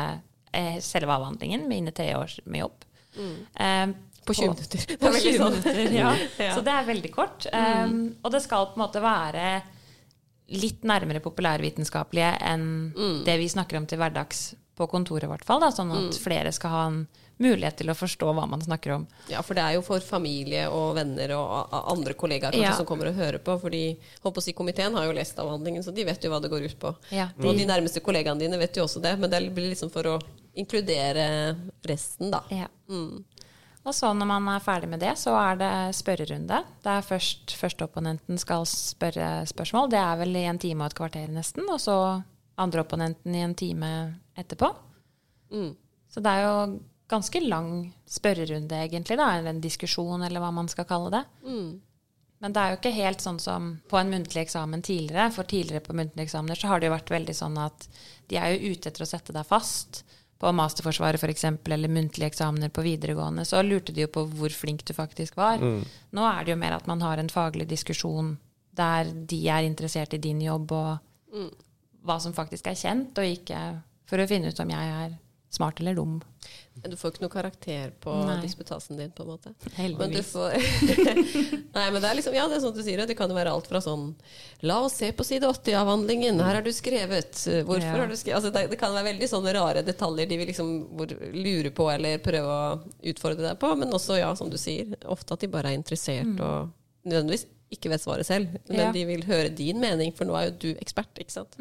[0.53, 2.87] eh, selve avhandlingen, mine tre år med jobb.
[3.55, 3.85] Eh,
[4.25, 4.83] På 20 og- minutter.
[4.91, 5.55] Er På 20 sånn.
[5.59, 6.11] minutter, ja.
[6.37, 6.55] Ja.
[6.55, 7.47] Så det er veldig kort.
[7.53, 9.61] Um, og det skal på en måte være
[10.51, 12.65] litt nærmere populærvitenskapelige enn
[13.25, 15.61] det vi snakker om til hverdags på kontoret, i hvert fall.
[15.63, 17.01] Da, sånn at flere skal ha en
[17.41, 19.07] mulighet til å forstå hva man snakker om.
[19.31, 22.75] Ja, for det er jo for familie og venner og andre kollegaer kanskje Ja.
[22.77, 23.57] som kommer og hører på.
[23.61, 26.49] fordi håper å si, komiteen har jo lest avhandlingen, så de vet jo hva det
[26.51, 26.95] går ut på.
[27.11, 30.03] Ja, Og de nærmeste kollegaene dine vet jo også det, men det blir liksom for
[30.03, 30.21] å
[30.55, 31.55] inkludere
[31.87, 32.43] resten, da.
[32.49, 32.67] Ja.
[33.83, 36.63] Og så når man er ferdig med det, så er det spørrerunde.
[36.83, 39.89] Det er først førsteopponenten skal spørre spørsmål.
[39.89, 41.65] Det er vel i en time og et kvarter nesten.
[41.67, 41.95] Og så
[42.61, 43.89] andreopponenten i en time
[44.37, 44.69] etterpå.
[45.51, 45.71] Mm.
[46.13, 46.79] Så det er jo
[47.11, 47.71] ganske lang
[48.09, 49.17] spørrerunde, egentlig.
[49.19, 51.23] da, Eller en diskusjon, eller hva man skal kalle det.
[52.41, 55.27] Men det er jo ikke helt sånn som på en muntlig eksamen tidligere.
[55.35, 57.85] For tidligere på muntlige eksamener så har det jo vært veldig sånn at
[58.31, 60.01] de er jo ute etter å sette deg fast.
[60.41, 64.81] På masterforsvaret f.eks., eller muntlige eksamener på videregående, så lurte de jo på hvor flink
[64.89, 65.61] du faktisk var.
[66.17, 68.39] Nå er det jo mer at man har en faglig diskusjon
[68.73, 70.97] der de er interessert i din jobb, og
[72.01, 73.59] hva som faktisk er kjent, og ikke
[74.09, 75.13] for å finne ut om jeg er
[75.51, 76.21] smart eller dum.
[76.87, 78.37] Du får ikke noe karakter på Nei.
[78.41, 79.51] disputasen din, på en måte.
[79.51, 80.29] Men du Heldigvis.
[80.31, 80.55] får
[81.75, 83.09] Nei, men det er liksom Ja, det er sånn du sier det.
[83.11, 84.07] Det kan jo være alt fra sånn
[84.65, 86.39] La oss se på side 80 av avhandlingen.
[86.41, 87.35] Her har du skrevet.
[87.67, 87.97] Hvorfor Ja.
[87.99, 90.71] har du skrevet altså, det, det kan være veldig sånne rare detaljer de vil liksom
[91.35, 92.81] lure på eller prøve å
[93.13, 93.75] utfordre deg på.
[93.83, 96.71] Men også, ja, som du sier, ofte at de bare er interessert og
[97.05, 98.49] nødvendigvis ikke vet svaret selv.
[98.67, 98.81] Men Mm.
[98.81, 98.91] Ja.
[98.91, 101.55] de vil høre din mening, for nå er jo du ekspert, ikke sant.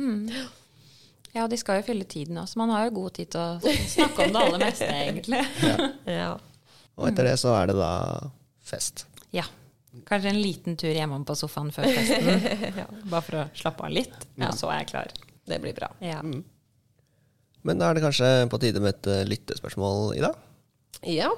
[1.32, 2.58] Ja, og de skal jo fylle tiden også.
[2.58, 5.42] Man har jo god tid til å snakke om det aller meste, egentlig.
[6.10, 6.32] Ja.
[6.98, 7.90] Og etter det så er det da
[8.66, 9.06] fest.
[9.34, 9.46] Ja.
[10.06, 12.42] Kanskje en liten tur hjemom på sofaen før festen.
[13.12, 14.16] Bare for å slappe av litt.
[14.38, 15.14] Ja, så er jeg klar.
[15.50, 15.88] Det blir bra.
[16.04, 16.20] Ja.
[17.62, 20.30] Men da er det kanskje på tide med et lyttespørsmål lyttespørsmål, Ida?
[21.06, 21.30] Ja.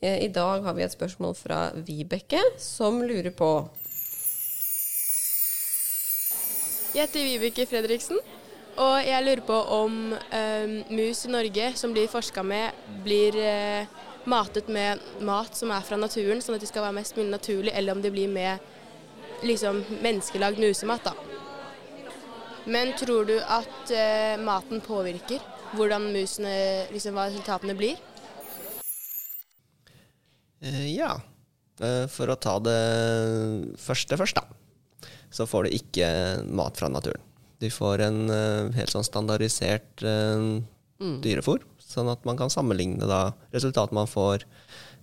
[0.00, 3.50] Eh, I dag har vi et spørsmål fra Vibeke, som lurer på
[6.90, 8.18] Jeg heter Vibeke Fredriksen,
[8.76, 13.88] og jeg lurer på om eh, mus i Norge som blir forska med, blir eh,
[14.30, 17.72] matet med mat som er fra naturen, sånn at de skal være mest mulig naturlig,
[17.74, 18.58] eller om de blir med
[19.46, 21.04] liksom menneskelagd musemat.
[21.04, 21.14] da.
[22.70, 25.40] Men tror du at eh, maten påvirker
[25.76, 26.52] hvordan musene,
[26.92, 27.98] liksom hva resultatene blir?
[30.60, 31.14] Eh, ja.
[31.80, 32.80] Eh, For å ta det
[33.80, 35.08] første først, da.
[35.30, 36.08] Så får du ikke
[36.50, 37.22] mat fra naturen.
[37.60, 40.44] De får en uh, helt sånn standardisert eh,
[41.24, 44.44] dyrefôr, sånn at man kan sammenligne da resultatet man får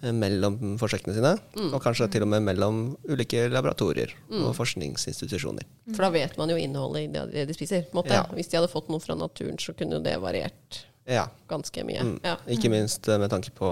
[0.04, 1.36] uh, mellom forsøkene sine,
[1.72, 5.66] og kanskje til og med mellom ulike laboratorier og forskningsinstitusjoner.
[5.94, 7.86] For da vet man jo innholdet i det de spiser.
[7.98, 8.14] Måte.
[8.14, 8.26] Ja.
[8.34, 11.28] Hvis de hadde fått noe fra naturen, så kunne jo det variert Ja.
[11.48, 12.02] ganske mye.
[12.04, 12.20] Mm.
[12.26, 13.70] Ja, Ikke minst med tanke på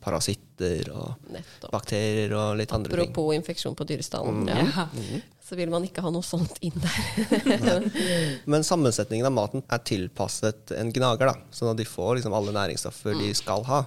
[0.00, 1.72] parasitter og nettopp.
[1.72, 3.00] bakterier og litt andre ting.
[3.10, 4.48] Apropos infeksjon på dyrestallen, Mm.
[4.48, 4.86] ja.
[4.86, 4.86] Ja.
[5.46, 7.84] Så vil man ikke ha noe sånt inn der.
[8.50, 11.36] Men sammensetningen av maten er tilpasset en gnager, da.
[11.54, 13.84] Sånn at de får liksom alle næringsstoffer de skal ha.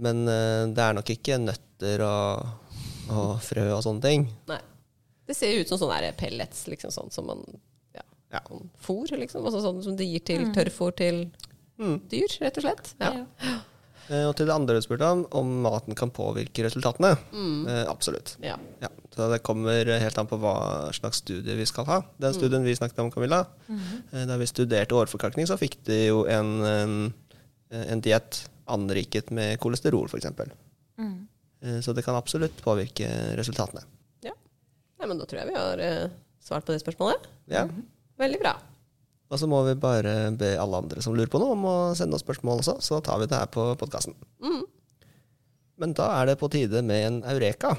[0.00, 2.74] Men uh, det er nok ikke nøtter og,
[3.14, 4.26] og frø og sånne ting.
[4.50, 4.58] Nei.
[5.30, 7.44] Det ser ut som sånne pellets, liksom sånn som man
[7.94, 8.02] ja,
[8.34, 8.42] Ja.
[8.48, 9.46] sånn Fôr, liksom.
[9.46, 11.28] Altså sånn som de gir til tørrfôr til
[12.10, 12.94] dyr, rett og slett.
[12.98, 13.12] Ja.
[13.46, 13.60] Eh,
[14.26, 17.12] og til det andre du spurte om, om maten kan påvirke resultatene.
[17.70, 18.32] Eh, absolutt.
[18.42, 18.56] Ja.
[18.82, 20.54] Ja, så det kommer helt an på hva
[20.96, 21.98] slags studie vi skal ha.
[22.18, 26.24] Den studien vi snakket om, Camilla, eh, da vi studerte årforkalkning, så fikk de jo
[26.30, 26.96] en, en,
[27.70, 30.26] en diett anriket med kolesterol, f.eks.
[31.62, 33.08] Eh, Så det kan absolutt påvirke
[33.38, 33.82] resultatene.
[34.26, 34.32] ja.
[35.00, 36.10] Nei, men da tror jeg vi har eh,
[36.44, 37.24] svart på det spørsmålet.
[37.52, 37.66] Ja.
[38.20, 38.56] Veldig bra.
[39.30, 42.18] Og så må vi bare be alle andre som lurer på noe, om å sende
[42.18, 44.16] oss spørsmål også, så tar vi det her på podkasten.
[45.80, 47.72] Men da er det på tide med en Eureka.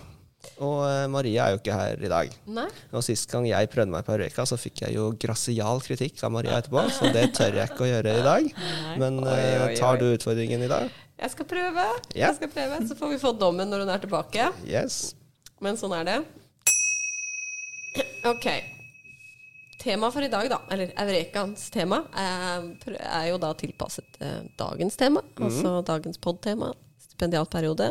[0.57, 2.31] Og eh, Maria er jo ikke her i dag.
[2.49, 2.65] Nei.
[2.97, 6.33] Og Sist gang jeg prøvde meg på Eureka, så fikk jeg jo grasial kritikk av
[6.33, 8.49] Maria etterpå, så det tør jeg ikke å gjøre i dag.
[8.97, 10.89] Men Oi, oi, oi, tar du utfordringen i dag?
[11.21, 11.85] Jeg skal prøve.
[12.15, 12.23] Yeah.
[12.23, 12.81] Jeg skal prøve.
[12.89, 14.49] Så får vi få dommen når hun er tilbake.
[14.65, 15.01] Yes.
[15.61, 16.21] Men sånn er det.
[18.25, 18.47] Ok.
[19.81, 22.67] Temaet for i dag, da, eller Eurekans tema, er,
[23.01, 25.23] er jo da tilpasset eh, dagens tema.
[25.41, 26.69] Altså dagens pod-tema.
[27.01, 27.89] Stipendiatperiode.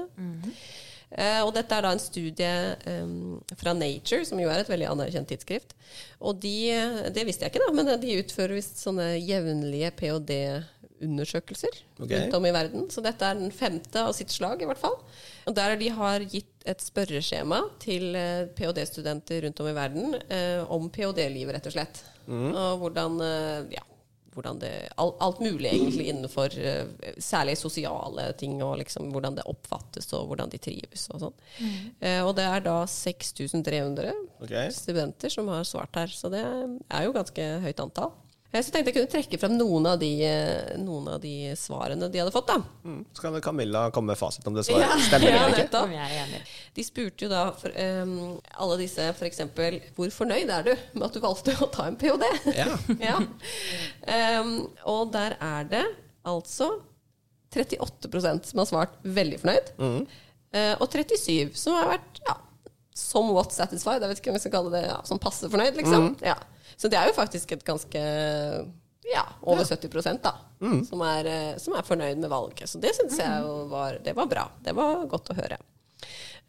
[1.11, 2.51] Eh, og dette er da en studie
[2.87, 3.15] eh,
[3.59, 5.75] fra Nature, som jo er et veldig anerkjent tidsskrift.
[6.23, 6.55] Og de,
[7.11, 12.15] det visste jeg ikke, da, men de utfører visst sånne jevnlige ph.d.-undersøkelser okay.
[12.15, 12.87] rundt om i verden.
[12.95, 14.99] Så dette er den femte av sitt slag, i hvert fall.
[15.51, 20.73] Og der de har gitt et spørreskjema til eh, ph.d.-studenter rundt om i verden eh,
[20.73, 22.03] om ph.d.-livet, rett og slett.
[22.31, 23.83] Og hvordan eh, ja,
[24.35, 26.87] hvordan det, alt, alt mulig egentlig innenfor eh,
[27.19, 31.37] særlig sosiale ting, og liksom hvordan det oppfattes og hvordan de trives og sånn.
[32.01, 34.71] Eh, og det er da 6300 okay.
[34.75, 38.15] studenter som har svart her, så det er jo ganske høyt antall.
[38.51, 42.19] Så tenkte jeg kunne trekke frem noen av de, eh, noen av de svarene de
[42.19, 42.49] hadde fått.
[42.49, 42.57] da.
[42.83, 43.05] Mm.
[43.15, 45.83] Så kan Camilla komme med fasit om det svaret stemmer Ja, eller ikke.
[45.95, 46.57] Ja, jeg er.
[46.75, 48.17] De spurte jo da for, um,
[48.59, 49.45] alle disse f.eks.:
[49.95, 52.27] Hvor fornøyd er du med at du valgte å ta en ph.d.?
[52.59, 52.75] Ja.
[53.11, 53.21] ja.
[54.11, 55.87] Ehm, og der er det
[56.27, 56.73] altså
[57.55, 59.75] 38% som har svart veldig fornøyd.
[60.51, 62.35] Eh, og 37 som har vært ja,
[63.01, 64.05] somewhat satisfied.
[64.05, 66.13] Jeg vet ikke om vi skal kalle det ja, sånn passe fornøyd, liksom.
[66.25, 66.37] Ja.
[66.77, 68.05] Så det er jo faktisk et ganske
[69.11, 70.33] ja, over 70 da,
[70.87, 72.69] som, er, eh, som er fornøyd med valget.
[72.71, 74.47] Så det syns jeg jo var, det var bra.
[74.65, 75.59] Det var godt å høre.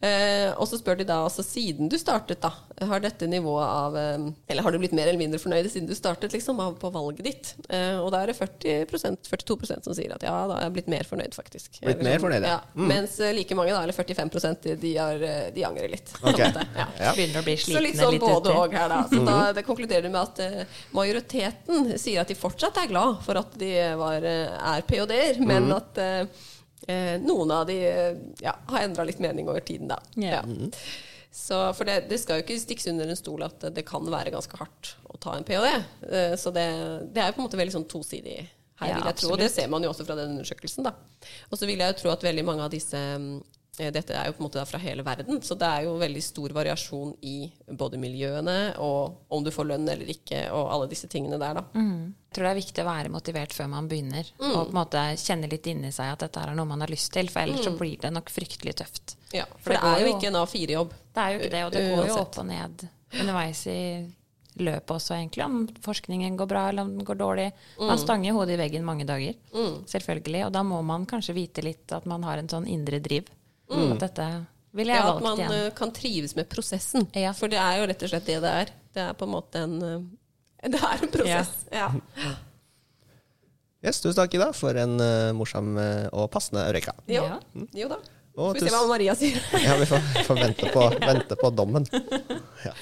[0.02, 2.50] Eh, og så spør de da, altså siden du startet, da,
[2.90, 5.94] har dette nivået av eh, Eller har du blitt mer eller mindre fornøyd siden du
[5.94, 7.52] startet, liksom, av, på valget ditt?
[7.70, 10.90] Eh, og da er det 40% 42% som sier at ja, da er jeg blitt
[10.90, 11.78] mer fornøyd, faktisk.
[11.84, 12.58] Blitt Eller mer fornøyd, ja.
[12.74, 12.88] Mm.
[12.90, 16.14] Mens eh, like mange, da, eller 45 de, har, eh, de angrer litt.
[16.18, 16.42] på en Ok.
[16.48, 16.66] måte.
[16.82, 16.88] Ja.
[17.02, 17.14] Ja.
[17.18, 19.02] Begynner å bli Så slitne litt sånn både òg her, da.
[19.12, 23.22] Så da det konkluderer du med at eh, majoriteten sier at de fortsatt er glad
[23.26, 23.72] for at de
[24.02, 26.50] var, er ph.d.-er, men at eh,
[26.88, 30.00] eh, noen av de eh, ja, har endra litt mening over tiden, da.
[30.16, 30.42] Yeah.
[30.48, 30.80] Ja.
[31.32, 34.34] Så, for det, det skal jo ikke stikkes under en stol at det kan være
[34.34, 35.70] ganske hardt å ta en ph.d.
[36.12, 36.66] Eh, Så det,
[37.16, 39.30] det er jo på en måte veldig sånn tosidig her, Ja, vil jeg tro.
[39.32, 40.92] Og det ser man jo også fra den undersøkelsen, da.
[41.48, 43.30] Og så vil jeg jo tro at veldig mange av disse eh,
[43.78, 46.50] dette er jo på en måte fra hele verden, så det er jo veldig stor
[46.54, 51.40] variasjon i både miljøene og om du får lønn eller ikke, og alle disse tingene
[51.40, 51.64] der, da.
[51.74, 54.28] Jeg tror det er viktig å være motivert før man begynner.
[54.40, 57.12] Og på en måte kjenne litt inni seg at dette er noe man har lyst
[57.16, 57.28] til.
[57.32, 59.16] For ellers så blir det nok fryktelig tøft.
[59.36, 60.94] Ja, For for det, det er jo jo- ikke en A4-jobb.
[61.16, 62.88] Det er jo ikke det, og det går jo opp og ned
[63.20, 63.82] underveis i
[64.60, 65.44] løpet også, egentlig.
[65.46, 67.52] Om forskningen går bra eller om den går dårlig.
[67.80, 69.34] Man stanger hodet i veggen mange dager,
[69.88, 70.46] selvfølgelig.
[70.46, 73.28] Og da må man kanskje vite litt at man har en sånn indre driv.
[73.72, 74.28] At dette
[74.78, 75.52] ville jeg Ja, at man igjen.
[75.58, 77.08] eh, kan trives med prosessen.
[77.18, 77.34] Ja.
[77.36, 78.72] For det er jo rett og slett det det er.
[78.96, 81.54] Det er på en måte en, eh, Det er en prosess.
[81.72, 81.92] Ja.
[83.82, 85.72] Yes, tusen takk, Ida, for en uh, morsom
[86.14, 86.94] og passende eureka.
[87.10, 87.24] Jo.
[87.26, 87.40] Ja.
[87.80, 87.96] jo da.
[88.38, 89.40] Og Får vi se hva Maria sier.
[89.66, 91.88] ja, vi får, får vente, på, vente på dommen.
[92.62, 92.76] Ja.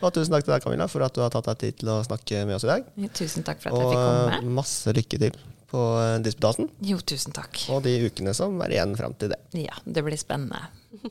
[0.00, 1.98] Og tusen takk til deg, Camilla, for at du har tatt deg tid til å
[2.08, 2.88] snakke med oss i dag.
[3.20, 4.40] Tusen takk for at jeg fikk komme.
[4.40, 5.36] Og masse lykke til
[5.70, 7.64] på eh, disputasen Jo, tusen takk.
[7.74, 9.40] og de ukene som er igjen fram til det.
[9.58, 10.60] Ja, det blir spennende.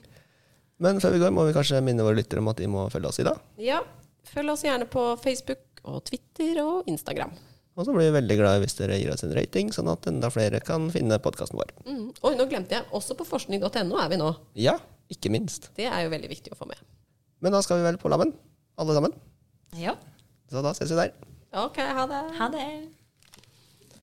[0.83, 3.11] Men før vi går, må vi kanskje minne våre lyttere om at de må følge
[3.11, 3.39] oss, i dag.
[3.61, 3.81] Ja.
[4.27, 7.31] Følg oss gjerne på Facebook og Twitter og Instagram.
[7.75, 10.29] Og så blir vi veldig glad hvis dere gir oss en rating, sånn at enda
[10.31, 11.71] flere kan finne podkasten vår.
[11.85, 12.05] Mm.
[12.23, 12.87] Oi, nå glemte jeg.
[12.95, 14.31] Også på forskning.no er vi nå.
[14.59, 14.77] Ja,
[15.11, 15.69] ikke minst.
[15.77, 16.79] Det er jo veldig viktig å få med.
[17.43, 18.31] Men da skal vi vel på Lammen,
[18.79, 19.15] alle sammen.
[19.79, 19.95] Ja.
[20.51, 21.11] Så da ses vi der.
[21.55, 22.23] Ok, ha det.
[22.39, 22.65] Ha det.